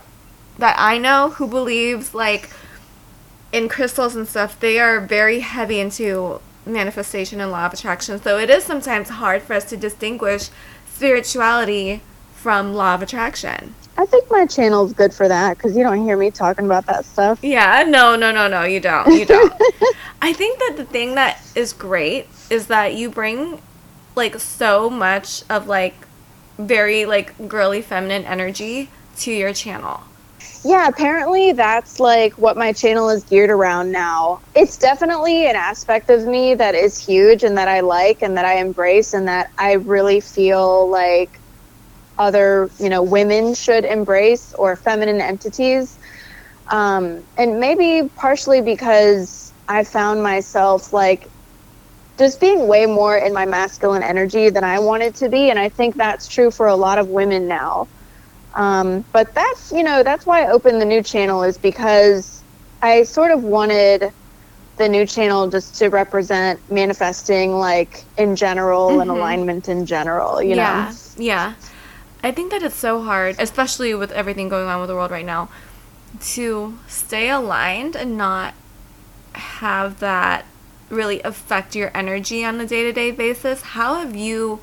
that 0.58 0.74
I 0.78 0.96
know 0.98 1.30
who 1.30 1.46
believes 1.46 2.14
like 2.14 2.50
in 3.52 3.68
crystals 3.68 4.16
and 4.16 4.26
stuff, 4.26 4.58
they 4.58 4.78
are 4.78 5.00
very 5.00 5.40
heavy 5.40 5.78
into 5.78 6.40
manifestation 6.64 7.40
and 7.40 7.52
law 7.52 7.66
of 7.66 7.74
attraction. 7.74 8.20
So 8.20 8.38
it 8.38 8.50
is 8.50 8.64
sometimes 8.64 9.08
hard 9.10 9.42
for 9.42 9.52
us 9.52 9.64
to 9.66 9.76
distinguish 9.76 10.48
spirituality 10.92 12.00
from 12.34 12.74
law 12.74 12.94
of 12.94 13.02
attraction. 13.02 13.74
I 13.98 14.06
think 14.06 14.30
my 14.30 14.46
channel's 14.46 14.92
good 14.92 15.14
for 15.14 15.26
that 15.28 15.56
because 15.56 15.76
you 15.76 15.82
don't 15.82 16.04
hear 16.04 16.16
me 16.16 16.30
talking 16.30 16.66
about 16.66 16.86
that 16.86 17.04
stuff. 17.04 17.38
Yeah, 17.42 17.84
no, 17.86 18.14
no, 18.16 18.30
no, 18.30 18.46
no, 18.46 18.64
you 18.64 18.80
don't. 18.80 19.10
You 19.12 19.24
don't. 19.24 19.52
I 20.22 20.32
think 20.32 20.58
that 20.58 20.74
the 20.76 20.84
thing 20.84 21.14
that 21.14 21.40
is 21.54 21.72
great 21.72 22.26
is 22.50 22.66
that 22.66 22.94
you 22.94 23.10
bring 23.10 23.60
like 24.14 24.38
so 24.38 24.90
much 24.90 25.42
of 25.48 25.66
like 25.66 25.94
very 26.58 27.06
like 27.06 27.48
girly 27.48 27.82
feminine 27.82 28.24
energy 28.24 28.90
to 29.18 29.32
your 29.32 29.52
channel. 29.52 30.00
Yeah, 30.64 30.88
apparently 30.88 31.52
that's 31.52 32.00
like 32.00 32.32
what 32.34 32.56
my 32.56 32.72
channel 32.72 33.08
is 33.08 33.22
geared 33.24 33.50
around 33.50 33.92
now. 33.92 34.40
It's 34.54 34.76
definitely 34.76 35.46
an 35.46 35.56
aspect 35.56 36.10
of 36.10 36.26
me 36.26 36.54
that 36.54 36.74
is 36.74 36.98
huge 36.98 37.44
and 37.44 37.56
that 37.56 37.68
I 37.68 37.80
like 37.80 38.22
and 38.22 38.36
that 38.36 38.44
I 38.44 38.54
embrace 38.54 39.14
and 39.14 39.28
that 39.28 39.50
I 39.58 39.74
really 39.74 40.20
feel 40.20 40.88
like 40.88 41.38
other, 42.18 42.70
you 42.78 42.88
know, 42.88 43.02
women 43.02 43.54
should 43.54 43.84
embrace 43.84 44.52
or 44.58 44.76
feminine 44.76 45.20
entities. 45.20 45.98
Um, 46.70 47.26
and 47.36 47.58
maybe 47.58 48.08
partially 48.16 48.62
because 48.62 49.54
I 49.68 49.84
found 49.84 50.22
myself 50.22 50.92
like 50.92 51.28
just 52.18 52.40
being 52.40 52.68
way 52.68 52.86
more 52.86 53.16
in 53.16 53.32
my 53.32 53.46
masculine 53.46 54.02
energy 54.02 54.50
than 54.50 54.64
I 54.64 54.78
wanted 54.78 55.14
to 55.16 55.28
be. 55.28 55.50
And 55.50 55.58
I 55.58 55.68
think 55.68 55.96
that's 55.96 56.28
true 56.28 56.50
for 56.50 56.66
a 56.66 56.76
lot 56.76 56.98
of 56.98 57.08
women 57.08 57.46
now. 57.46 57.88
Um, 58.56 59.04
but 59.12 59.34
that's, 59.34 59.70
you 59.72 59.82
know, 59.82 60.02
that's 60.02 60.26
why 60.26 60.44
I 60.44 60.50
opened 60.50 60.80
the 60.80 60.86
new 60.86 61.02
channel 61.02 61.42
is 61.42 61.58
because 61.58 62.44
I 62.82 63.02
sort 63.04 63.32
of 63.32 63.42
wanted 63.42 64.12
the 64.78 64.88
new 64.88 65.06
channel 65.06 65.48
just 65.48 65.76
to 65.78 65.88
represent 65.88 66.60
manifesting 66.68 67.52
like 67.52 68.06
in 68.16 68.36
general 68.36 69.00
and 69.00 69.10
Mhm. 69.10 69.16
alignment 69.16 69.68
in 69.68 69.84
general, 69.86 70.42
you 70.42 70.54
yeah. 70.54 70.56
know? 70.56 70.98
Yeah. 71.16 71.54
I 72.26 72.32
think 72.32 72.50
that 72.50 72.60
it's 72.64 72.74
so 72.74 73.02
hard, 73.02 73.36
especially 73.38 73.94
with 73.94 74.10
everything 74.10 74.48
going 74.48 74.66
on 74.66 74.80
with 74.80 74.88
the 74.88 74.96
world 74.96 75.12
right 75.12 75.24
now, 75.24 75.48
to 76.32 76.76
stay 76.88 77.30
aligned 77.30 77.94
and 77.94 78.18
not 78.18 78.52
have 79.34 80.00
that 80.00 80.44
really 80.90 81.22
affect 81.22 81.76
your 81.76 81.92
energy 81.94 82.44
on 82.44 82.60
a 82.60 82.66
day 82.66 82.82
to 82.82 82.92
day 82.92 83.12
basis. 83.12 83.62
How 83.62 84.00
have 84.00 84.16
you 84.16 84.58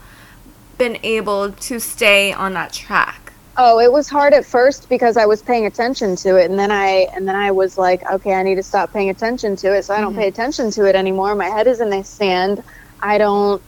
been 0.78 0.98
able 1.04 1.54
to 1.54 1.80
stay 1.80 2.34
on 2.34 2.52
that 2.52 2.74
track? 2.74 3.32
Oh, 3.56 3.80
it 3.80 3.94
was 3.94 4.10
hard 4.10 4.34
at 4.34 4.46
first 4.46 4.90
because 4.90 5.16
I 5.16 5.26
was 5.26 5.42
paying 5.42 5.66
attention 5.66 6.18
to 6.18 6.36
it 6.36 6.50
and 6.52 6.60
then 6.60 6.70
I 6.70 7.08
and 7.16 7.26
then 7.26 7.38
I 7.38 7.52
was 7.52 7.78
like, 7.78 8.04
okay, 8.12 8.34
I 8.34 8.44
need 8.44 8.56
to 8.56 8.64
stop 8.64 8.92
paying 8.92 9.10
attention 9.10 9.56
to 9.58 9.74
it. 9.74 9.86
So 9.86 9.94
I 9.94 10.02
don't 10.02 10.16
Mhm. 10.16 10.18
pay 10.18 10.28
attention 10.28 10.70
to 10.72 10.84
it 10.84 10.96
anymore. 10.98 11.34
My 11.34 11.50
head 11.50 11.68
is 11.68 11.80
in 11.80 11.92
the 11.92 12.04
sand. 12.04 12.62
I 13.02 13.18
don't 13.18 13.62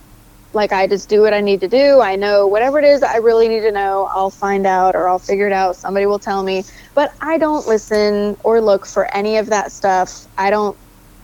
like 0.56 0.72
I 0.72 0.88
just 0.88 1.10
do 1.10 1.22
what 1.22 1.34
I 1.34 1.42
need 1.42 1.60
to 1.62 1.68
do. 1.68 2.00
I 2.00 2.16
know 2.16 2.48
whatever 2.48 2.80
it 2.80 2.86
is 2.86 3.04
I 3.04 3.18
really 3.18 3.48
need 3.48 3.62
to 3.62 3.72
know, 3.72 4.10
I'll 4.12 4.30
find 4.30 4.66
out 4.66 4.96
or 4.96 5.08
I'll 5.08 5.20
figure 5.20 5.48
it 5.48 5.54
out. 5.54 5.76
Somebody 5.76 6.06
will 6.06 6.20
tell 6.20 6.42
me. 6.44 6.64
But 6.94 7.14
I 7.22 7.38
don't 7.38 7.68
listen 7.68 8.38
or 8.44 8.62
look 8.62 8.86
for 8.86 9.14
any 9.16 9.38
of 9.38 9.48
that 9.48 9.72
stuff. 9.72 10.26
I 10.38 10.50
don't 10.50 10.76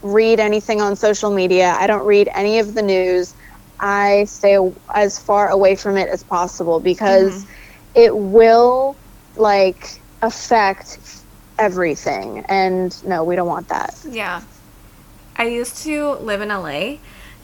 read 0.03 0.39
anything 0.39 0.81
on 0.81 0.95
social 0.95 1.31
media. 1.31 1.75
I 1.79 1.87
don't 1.87 2.05
read 2.05 2.29
any 2.33 2.59
of 2.59 2.73
the 2.73 2.81
news. 2.81 3.33
I 3.79 4.25
stay 4.25 4.57
as 4.93 5.17
far 5.17 5.49
away 5.49 5.75
from 5.75 5.97
it 5.97 6.09
as 6.09 6.23
possible 6.23 6.79
because 6.79 7.43
mm-hmm. 7.43 7.51
it 7.95 8.15
will 8.15 8.95
like 9.37 9.99
affect 10.21 10.99
everything 11.57 12.39
and 12.47 13.03
no 13.05 13.23
we 13.23 13.35
don't 13.35 13.47
want 13.47 13.67
that 13.69 13.95
Yeah. 14.07 14.41
I 15.35 15.45
used 15.45 15.77
to 15.83 16.13
live 16.13 16.41
in 16.41 16.49
LA 16.49 16.97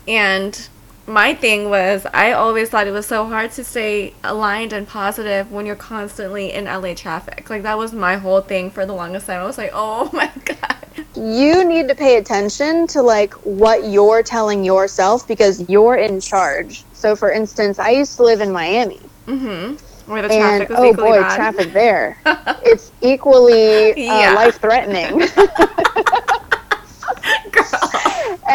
and 0.07 0.69
my 1.07 1.33
thing 1.33 1.69
was 1.69 2.05
I 2.13 2.33
always 2.33 2.69
thought 2.69 2.85
it 2.87 2.91
was 2.91 3.05
so 3.05 3.25
hard 3.25 3.51
to 3.53 3.63
stay 3.63 4.13
aligned 4.23 4.73
and 4.73 4.87
positive 4.87 5.51
when 5.51 5.65
you're 5.65 5.75
constantly 5.75 6.51
in 6.53 6.65
LA 6.65 6.93
traffic. 6.93 7.49
Like 7.49 7.63
that 7.63 7.77
was 7.77 7.93
my 7.93 8.17
whole 8.17 8.41
thing 8.41 8.69
for 8.69 8.85
the 8.85 8.93
longest 8.93 9.27
time. 9.27 9.41
I 9.41 9.45
was 9.45 9.57
like, 9.57 9.71
"Oh 9.73 10.09
my 10.13 10.29
god." 10.45 10.75
you 11.15 11.63
need 11.63 11.87
to 11.87 11.95
pay 11.95 12.17
attention 12.17 12.87
to 12.87 13.01
like 13.03 13.33
what 13.45 13.83
you're 13.85 14.23
telling 14.23 14.63
yourself 14.63 15.27
because 15.27 15.67
you're 15.69 15.95
in 15.95 16.19
charge 16.19 16.83
so 16.93 17.15
for 17.15 17.31
instance 17.31 17.77
i 17.77 17.91
used 17.91 18.15
to 18.17 18.23
live 18.23 18.41
in 18.41 18.51
miami 18.51 18.99
Mhm. 19.27 19.79
Where 20.07 20.21
the 20.23 20.33
and 20.33 20.67
was 20.67 20.77
oh 20.79 20.89
equally 20.91 21.09
boy 21.11 21.21
bad. 21.21 21.35
traffic 21.35 21.71
there 21.73 22.17
it's 22.65 22.91
equally 23.01 23.91
uh, 23.91 23.95
Yeah. 23.95 24.33
life 24.33 24.59
threatening. 24.59 25.21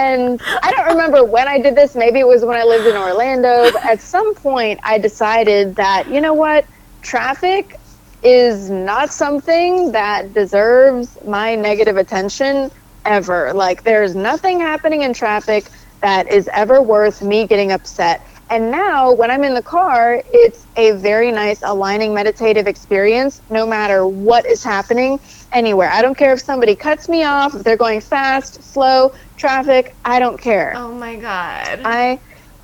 and 0.03 0.41
I 0.63 0.73
don't 0.73 0.87
remember 0.89 1.25
when 1.25 1.49
I 1.49 1.59
did 1.59 1.77
this. 1.77 1.95
Maybe 1.95 2.19
it 2.19 2.27
was 2.27 2.45
when 2.45 2.57
I 2.57 2.65
lived 2.65 2.87
in 2.87 2.97
Orlando. 2.97 3.71
But 3.73 3.85
at 3.85 4.01
some 4.01 4.35
point, 4.35 4.81
I 4.83 4.99
decided 4.99 5.77
that, 5.77 6.09
you 6.09 6.21
know 6.21 6.35
what? 6.35 6.67
Traffic 7.03 7.79
is 8.23 8.71
not 8.71 9.13
something 9.13 9.93
that 9.93 10.33
deserves 10.35 11.19
my 11.25 11.55
negative 11.55 11.97
attention 11.97 12.71
ever. 13.05 13.53
Like, 13.53 13.83
there's 13.85 14.15
nothing 14.15 14.61
happening 14.61 15.03
in 15.03 15.13
traffic 15.13 15.67
that 16.01 16.31
is 16.31 16.49
ever 16.53 16.83
worth 16.83 17.23
me 17.23 17.47
getting 17.47 17.73
upset. 17.73 18.27
And 18.51 18.71
now, 18.71 19.13
when 19.13 19.31
I'm 19.31 19.45
in 19.45 19.55
the 19.55 19.63
car, 19.63 20.23
it's 20.33 20.67
a 20.77 20.93
very 20.93 21.33
nice 21.33 21.63
aligning 21.63 22.13
meditative 22.13 22.67
experience, 22.67 23.41
no 23.49 23.67
matter 23.67 24.07
what 24.07 24.45
is 24.45 24.63
happening 24.63 25.19
anywhere. 25.53 25.91
I 25.91 26.03
don't 26.03 26.17
care 26.17 26.35
if 26.35 26.41
somebody 26.41 26.75
cuts 26.75 27.09
me 27.09 27.25
off, 27.25 27.55
if 27.55 27.63
they're 27.65 27.79
going 27.79 28.01
fast, 28.01 28.63
slow, 28.63 29.15
traffic, 29.43 29.97
I 30.05 30.21
don't 30.21 30.41
care. 30.41 30.75
Oh 30.77 30.95
my 30.95 31.17
god. 31.17 31.81
I 31.85 32.19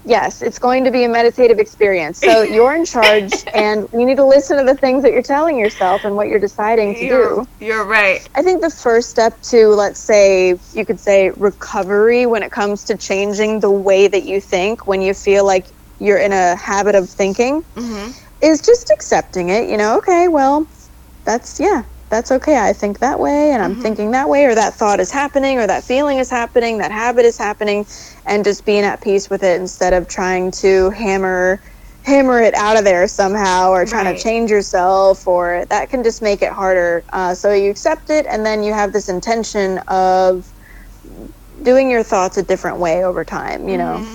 yes, 0.05 0.43
it's 0.43 0.59
going 0.59 0.85
to 0.85 0.91
be 0.91 1.05
a 1.05 1.09
meditative 1.09 1.59
experience. 1.59 2.19
So 2.19 2.43
you're 2.55 2.75
in 2.75 2.85
charge 2.85 3.45
and 3.55 3.87
you 3.93 4.07
need 4.07 4.17
to 4.17 4.25
listen 4.27 4.59
to 4.59 4.64
the 4.64 4.77
things 4.77 5.03
that 5.03 5.12
you're 5.12 5.23
telling 5.23 5.59
yourself 5.59 6.05
and 6.05 6.17
what 6.17 6.29
you're 6.29 6.38
deciding 6.41 6.95
to 6.97 7.05
you're, 7.05 7.45
do. 7.45 7.47
you're 7.61 7.85
right. 7.87 8.21
I 8.35 8.43
think 8.43 8.62
the 8.62 8.71
first 8.71 9.11
step 9.11 9.41
to 9.53 9.69
let's 9.69 10.01
say 10.01 10.55
you 10.73 10.87
could 10.87 11.01
say 11.01 11.31
recovery 11.37 12.27
when 12.27 12.43
it 12.43 12.53
comes 12.53 12.85
to 12.85 12.97
changing 12.97 13.61
the 13.61 13.71
way 13.71 14.09
that 14.09 14.25
you 14.25 14.41
think 14.41 14.87
when 14.87 15.03
you 15.03 15.14
feel 15.14 15.45
like 15.47 15.67
you're 15.99 16.19
in 16.19 16.33
a 16.33 16.57
habit 16.57 16.95
of 16.95 17.11
thinking 17.11 17.62
Mhm. 17.77 18.14
is 18.43 18.61
just 18.62 18.91
accepting 18.95 19.51
it. 19.51 19.69
You 19.69 19.77
know, 19.77 19.99
okay, 19.99 20.29
well, 20.29 20.69
that's 21.25 21.61
yeah, 21.61 21.83
that's 22.11 22.31
okay. 22.31 22.59
I 22.59 22.73
think 22.73 22.99
that 23.01 23.21
way, 23.21 23.51
and 23.53 23.62
I'm 23.62 23.77
thinking 23.77 24.12
that 24.12 24.29
way, 24.29 24.44
or 24.47 24.55
that 24.55 24.75
thought 24.75 25.01
is 25.01 25.11
happening, 25.11 25.59
or 25.59 25.66
that 25.66 25.85
feeling 25.85 26.18
is 26.18 26.31
happening, 26.31 26.79
that 26.79 26.90
habit 26.92 27.25
is 27.25 27.38
happening, 27.38 27.87
and 28.27 28.44
just 28.44 28.64
being 28.64 28.85
at 28.85 29.03
peace 29.03 29.29
with 29.31 29.42
it 29.42 29.61
instead 29.61 29.92
of 29.92 30.09
trying 30.09 30.51
to 30.53 30.90
hammer 30.90 31.61
hammer 32.03 32.40
it 32.40 32.55
out 32.55 32.79
of 32.79 32.85
there 32.85 33.07
somehow 33.07 33.71
or 33.71 33.85
trying 33.85 34.07
Right. 34.07 34.16
to 34.16 34.23
change 34.23 34.51
yourself 34.51 35.27
or 35.27 35.66
that 35.68 35.90
can 35.90 36.03
just 36.03 36.23
make 36.23 36.40
it 36.40 36.53
harder. 36.53 37.05
Uh, 37.12 37.35
so 37.35 37.53
you 37.53 37.71
accept 37.71 38.09
it 38.09 38.25
and 38.27 38.47
then 38.47 38.62
you 38.62 38.73
have 38.73 38.92
this 38.94 39.11
intention 39.11 39.79
of 39.88 40.51
doing 41.62 41.90
your 41.90 42.03
thoughts 42.03 42.38
a 42.38 42.42
different 42.42 42.79
way 42.79 43.05
over 43.05 43.25
time 43.25 43.68
you 43.68 43.77
know? 43.77 44.07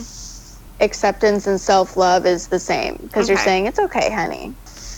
Acceptance 0.79 1.45
and 1.45 1.61
self-love 1.61 2.25
is 2.25 2.47
the 2.47 2.59
same 2.59 2.97
because 3.03 3.29
you're 3.29 3.37
saying 3.37 3.67
it's 3.67 3.79
okay 3.79 4.11
honey. 4.11 4.55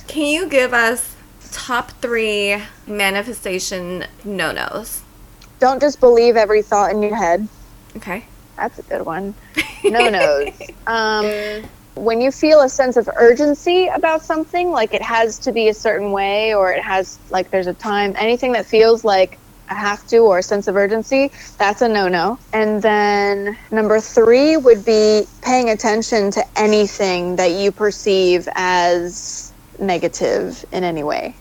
Can 0.08 0.28
you 0.28 0.48
give 0.48 0.74
us 0.74 1.15
top 1.56 1.92
three 2.02 2.62
manifestation 2.86 4.06
no 4.24 4.52
nos? 4.52 5.02
don't 5.60 5.80
just 5.80 6.00
believe 6.00 6.36
every 6.36 6.62
thought 6.62 6.92
in 6.92 7.02
your 7.02 7.16
head 7.16 7.48
Okay. 7.96 8.26
That's 8.58 8.80
a 8.80 8.84
good 8.84 9.06
one. 9.06 9.34
No 9.84 10.10
nos. 10.10 10.50
um, 10.88 11.30
when 11.94 12.20
you 12.20 12.32
feel 12.32 12.62
a 12.62 12.70
sense 12.70 12.98
of 12.98 13.08
urgency 13.18 13.86
about 13.86 14.24
something, 14.24 14.72
like 14.72 14.96
it 14.96 15.02
has 15.04 15.38
to 15.40 15.52
be 15.52 15.70
a 15.70 15.76
certain 15.76 16.12
way 16.12 16.56
or 16.56 16.72
it 16.72 16.82
has, 16.82 17.20
like, 17.30 17.52
there's 17.52 17.68
a 17.68 17.74
time, 17.76 18.16
anything 18.18 18.54
that 18.54 18.66
feels 18.66 19.04
like 19.04 19.38
I 19.70 19.76
have 19.76 20.08
to 20.08 20.18
or 20.18 20.40
a 20.40 20.44
sense 20.44 20.68
of 20.68 20.76
urgency, 20.76 21.32
that's 21.60 21.84
a 21.84 21.88
no 21.88 22.08
no. 22.08 22.40
And 22.52 22.82
then 22.82 23.56
number 23.70 24.00
three 24.00 24.58
would 24.58 24.84
be 24.84 25.28
paying 25.44 25.70
attention 25.70 26.32
to 26.32 26.44
anything 26.56 27.36
that 27.36 27.52
you 27.52 27.72
perceive 27.72 28.50
as 28.56 29.54
negative 29.78 30.66
in 30.72 30.84
any 30.84 31.04
way 31.04 31.36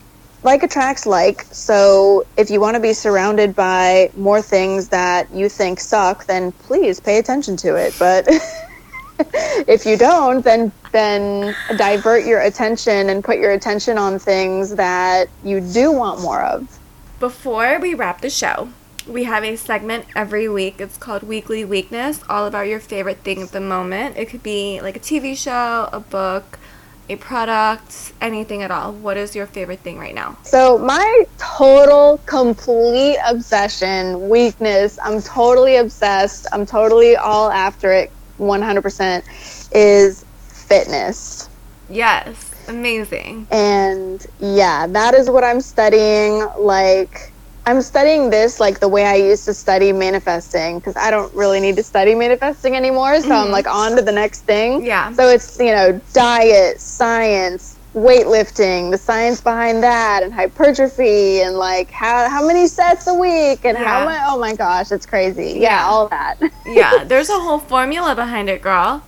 like 0.45 0.63
attracts 0.63 1.07
like. 1.07 1.43
So 1.51 2.27
if 2.37 2.51
you 2.51 2.61
want 2.61 2.77
to 2.77 2.81
be 2.81 2.93
surrounded 2.93 3.57
by 3.57 4.11
more 4.17 4.41
things 4.41 4.89
that 4.91 5.33
you 5.33 5.49
think 5.49 5.81
suck, 5.81 6.27
then 6.27 6.53
please 6.53 7.01
pay 7.01 7.19
attention 7.19 7.57
to 7.59 7.75
it. 7.75 7.97
But 7.99 8.29
if 9.67 9.85
you 9.85 9.97
don't, 9.97 10.45
then 10.45 10.71
then 10.93 11.57
divert 11.77 12.25
your 12.25 12.41
attention 12.41 13.09
and 13.09 13.25
put 13.25 13.39
your 13.39 13.53
attention 13.53 13.99
on 13.99 14.19
things 14.19 14.77
that 14.77 15.29
you 15.43 15.61
do 15.61 15.91
want 15.91 16.21
more 16.21 16.43
of. 16.43 16.79
Before 17.19 17.81
we 17.81 17.95
wrap 17.95 18.21
the 18.21 18.31
show, 18.31 18.69
we 19.09 19.25
have 19.25 19.45
a 19.45 19.57
segment 19.57 20.07
every 20.15 20.49
week. 20.49 20.81
It's 20.81 20.97
called 20.97 21.23
Weekly 21.23 21.65
Weakness, 21.65 22.21
all 22.29 22.47
about 22.47 22.69
your 22.69 22.81
favorite 22.81 23.19
thing 23.19 23.43
at 23.43 23.51
the 23.51 23.61
moment. 23.61 24.17
It 24.17 24.29
could 24.29 24.43
be 24.43 24.81
like 24.81 24.97
a 24.97 25.01
TV 25.01 25.37
show, 25.37 25.89
a 25.93 26.01
book, 26.01 26.59
a 27.09 27.17
product, 27.17 28.13
anything 28.21 28.63
at 28.63 28.71
all. 28.71 28.93
What 28.93 29.17
is 29.17 29.37
your 29.37 29.47
favorite 29.47 29.81
thing 29.81 29.99
right 29.99 30.15
now? 30.15 30.39
So 30.43 30.79
my 30.79 31.25
total 31.39 32.21
complete 32.27 33.19
obsession, 33.27 34.29
weakness, 34.29 34.99
I'm 35.03 35.21
totally 35.21 35.77
obsessed. 35.77 36.47
I'm 36.53 36.65
totally 36.65 37.17
all 37.17 37.51
after 37.51 37.93
it 37.93 38.11
100% 38.39 39.71
is 39.75 40.25
fitness. 40.49 41.49
Yes, 41.91 42.51
amazing. 42.69 43.47
And 43.51 44.27
yeah, 44.41 44.87
that 44.87 45.15
is 45.15 45.29
what 45.29 45.45
I'm 45.45 45.61
studying. 45.61 46.49
Like, 46.59 47.34
I'm 47.67 47.81
studying 47.81 48.31
this 48.31 48.61
like 48.61 48.81
the 48.81 48.89
way 48.89 49.05
I 49.05 49.15
used 49.15 49.47
to 49.47 49.55
study 49.55 49.93
manifesting 49.93 50.79
because 50.79 50.97
I 50.97 51.11
don't 51.11 51.33
really 51.35 51.61
need 51.61 51.77
to 51.77 51.83
study 51.83 52.15
manifesting 52.15 52.77
anymore. 52.77 53.21
So 53.21 53.31
I'm 53.31 53.45
mm-hmm. 53.45 53.53
like 53.53 53.67
on 53.67 53.97
to 53.97 54.03
the 54.03 54.13
next 54.13 54.43
thing. 54.43 54.85
Yeah. 54.85 55.13
So 55.13 55.29
it's, 55.29 55.59
you 55.59 55.73
know, 55.73 55.99
diet, 56.13 56.81
science, 56.81 57.79
weightlifting, 57.95 58.91
the 58.91 58.99
science 58.99 59.41
behind 59.41 59.83
that, 59.83 60.23
and 60.23 60.33
hypertrophy, 60.33 61.41
and 61.41 61.57
like 61.57 61.91
how, 61.91 62.29
how 62.29 62.47
many 62.47 62.67
sets 62.67 63.07
a 63.07 63.15
week, 63.15 63.65
and 63.65 63.79
how 63.79 64.05
much. 64.05 64.21
Oh 64.27 64.39
my 64.39 64.55
gosh, 64.55 64.93
it's 64.93 65.07
crazy. 65.07 65.59
Yeah. 65.59 65.81
Yeah, 65.81 65.87
all 65.87 66.09
that. 66.09 66.39
yeah, 66.67 67.05
there's 67.07 67.31
a 67.31 67.39
whole 67.39 67.61
formula 67.61 68.15
behind 68.15 68.51
it, 68.51 68.61
girl. 68.61 69.03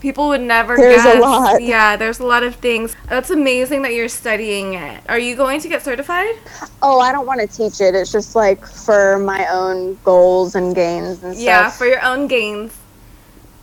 People 0.00 0.28
would 0.28 0.40
never 0.40 0.76
There's 0.76 1.00
a 1.04 1.14
guess. 1.14 1.20
lot. 1.20 1.62
Yeah, 1.62 1.96
there's 1.96 2.20
a 2.20 2.26
lot 2.26 2.44
of 2.44 2.54
things. 2.56 2.94
That's 3.08 3.30
amazing 3.30 3.82
that 3.82 3.94
you're 3.94 4.08
studying 4.08 4.74
it. 4.74 5.00
Are 5.08 5.18
you 5.18 5.34
going 5.34 5.60
to 5.60 5.68
get 5.68 5.82
certified? 5.82 6.36
oh, 6.82 7.00
I 7.00 7.10
don't 7.10 7.26
want 7.26 7.40
to 7.40 7.46
teach 7.48 7.80
it. 7.80 7.94
It's 7.96 8.12
just 8.12 8.36
like 8.36 8.64
for 8.64 9.18
my 9.18 9.46
own 9.50 9.98
goals 10.04 10.54
and 10.54 10.72
gains 10.74 11.22
and 11.24 11.34
stuff. 11.34 11.44
Yeah, 11.44 11.70
for 11.70 11.86
your 11.86 12.02
own 12.04 12.28
gains. 12.28 12.72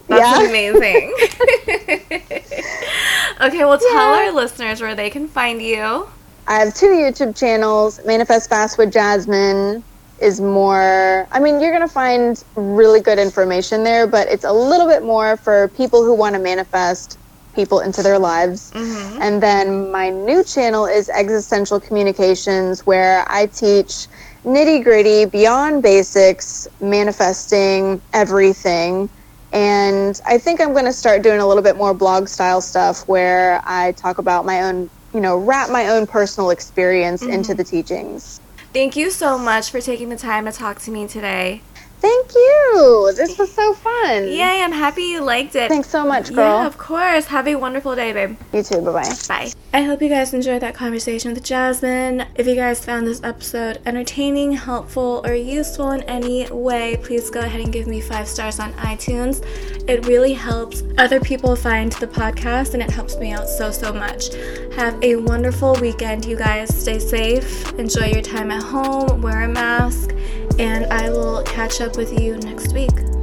That's 0.08 0.40
Yeah. 0.40 0.50
amazing. 0.50 1.14
okay, 3.42 3.66
well, 3.66 3.78
tell 3.80 3.94
Yeah. 3.94 4.26
our 4.28 4.32
listeners 4.32 4.82
where 4.82 4.96
they 4.96 5.10
can 5.10 5.28
find 5.28 5.62
you. 5.62 6.08
I 6.48 6.60
have 6.60 6.74
two 6.76 6.88
YouTube 6.88 7.36
channels. 7.38 8.00
Manifest 8.06 8.50
Fast 8.50 8.78
with 8.78 8.94
Jasmine 8.94 9.84
is 10.20 10.40
more, 10.40 11.28
I 11.32 11.40
mean, 11.40 11.60
you're 11.60 11.72
going 11.72 11.88
to 11.88 11.94
find 11.94 12.42
really 12.56 13.02
good 13.02 13.20
information 13.20 13.84
there, 13.84 14.08
but 14.08 14.28
it's 14.28 14.46
a 14.46 14.54
little 14.54 14.88
bit 14.88 15.04
more 15.04 15.38
for 15.38 15.68
people 15.70 16.04
who 16.04 16.14
want 16.14 16.36
to 16.36 16.42
manifest 16.42 17.18
people 17.54 17.80
into 17.80 18.04
their 18.04 18.20
lives. 18.20 18.72
Mm-hmm. 18.72 19.22
And 19.22 19.44
then 19.44 19.92
my 19.92 20.10
new 20.10 20.44
channel 20.44 20.86
is 20.86 21.10
Existential 21.10 21.80
Communications, 21.80 22.86
where 22.86 23.26
I 23.30 23.48
teach 23.48 24.08
nitty 24.46 24.84
gritty, 24.84 25.26
beyond 25.26 25.84
basics, 25.84 26.68
manifesting 26.80 28.02
everything. 28.14 29.10
And 29.52 30.20
I 30.26 30.38
think 30.38 30.62
I'm 30.62 30.74
going 30.74 30.86
to 30.86 30.94
start 30.94 31.24
doing 31.24 31.40
a 31.40 31.48
little 31.48 31.64
bit 31.64 31.78
more 31.78 31.94
blog 31.94 32.28
style 32.28 32.62
stuff 32.62 33.08
where 33.08 33.62
I 33.66 33.94
talk 33.94 34.18
about 34.18 34.46
my 34.46 34.64
own, 34.64 34.90
you 35.14 35.22
know, 35.22 35.38
wrap 35.38 35.70
my 35.70 35.88
own 35.88 36.08
personal 36.08 36.50
experience 36.50 37.22
into 37.22 37.54
the 37.54 37.64
teachings. 37.64 38.40
Thank 38.76 38.98
you 38.98 39.10
so 39.10 39.38
much 39.38 39.72
for 39.72 39.80
taking 39.80 40.10
the 40.10 40.18
time 40.18 40.44
to 40.44 40.52
talk 40.52 40.82
to 40.82 40.92
me 40.92 41.08
today. 41.08 41.62
Thank 42.00 42.34
you. 42.34 43.12
This 43.16 43.38
was 43.38 43.52
so 43.52 43.74
fun. 43.74 44.28
Yay, 44.28 44.62
I'm 44.62 44.72
happy 44.72 45.04
you 45.04 45.22
liked 45.22 45.56
it. 45.56 45.70
Thanks 45.70 45.90
so 45.90 46.06
much, 46.06 46.34
girl. 46.34 46.60
Yeah, 46.60 46.68
of 46.68 46.78
course. 46.78 47.26
Have 47.26 47.48
a 47.48 47.56
wonderful 47.56 47.96
day, 47.96 48.14
babe. 48.14 48.38
You 48.54 48.64
too. 48.64 48.82
Bye 48.82 48.92
bye. 48.92 49.14
Bye. 49.28 49.52
I 49.74 49.82
hope 49.82 50.02
you 50.02 50.08
guys 50.08 50.34
enjoyed 50.34 50.62
that 50.62 50.74
conversation 50.74 51.34
with 51.34 51.44
Jasmine. 51.44 52.26
If 52.36 52.48
you 52.48 52.56
guys 52.56 52.84
found 52.84 53.08
this 53.08 53.22
episode 53.24 53.82
entertaining, 53.86 54.54
helpful, 54.54 55.22
or 55.26 55.34
useful 55.34 55.92
in 55.92 56.04
any 56.04 56.50
way, 56.50 56.98
please 57.04 57.30
go 57.30 57.42
ahead 57.42 57.60
and 57.60 57.74
give 57.74 57.88
me 57.88 58.00
five 58.02 58.28
stars 58.28 58.60
on 58.60 58.72
iTunes. 58.74 59.44
It 59.90 60.06
really 60.06 60.34
helps 60.34 60.84
other 60.98 61.20
people 61.20 61.56
find 61.56 61.92
the 61.94 62.08
podcast 62.08 62.74
and 62.74 62.82
it 62.82 62.90
helps 62.90 63.18
me 63.18 63.34
out 63.34 63.50
so, 63.50 63.72
so 63.72 63.92
much. 63.92 64.34
Have 64.76 65.02
a 65.04 65.18
wonderful 65.18 65.76
weekend, 65.82 66.26
you 66.26 66.38
guys. 66.38 66.74
Stay 66.74 67.00
safe, 67.00 67.74
enjoy 67.74 68.06
your 68.06 68.22
time 68.22 68.52
at 68.52 68.64
home, 68.64 69.22
wear 69.22 69.44
a 69.44 69.48
mask, 69.50 70.12
and 70.60 70.86
I 70.86 71.10
will 71.10 71.44
catch 71.44 71.82
up 71.82 71.98
with 71.98 72.20
you 72.20 72.38
next 72.38 72.74
week. 72.74 73.15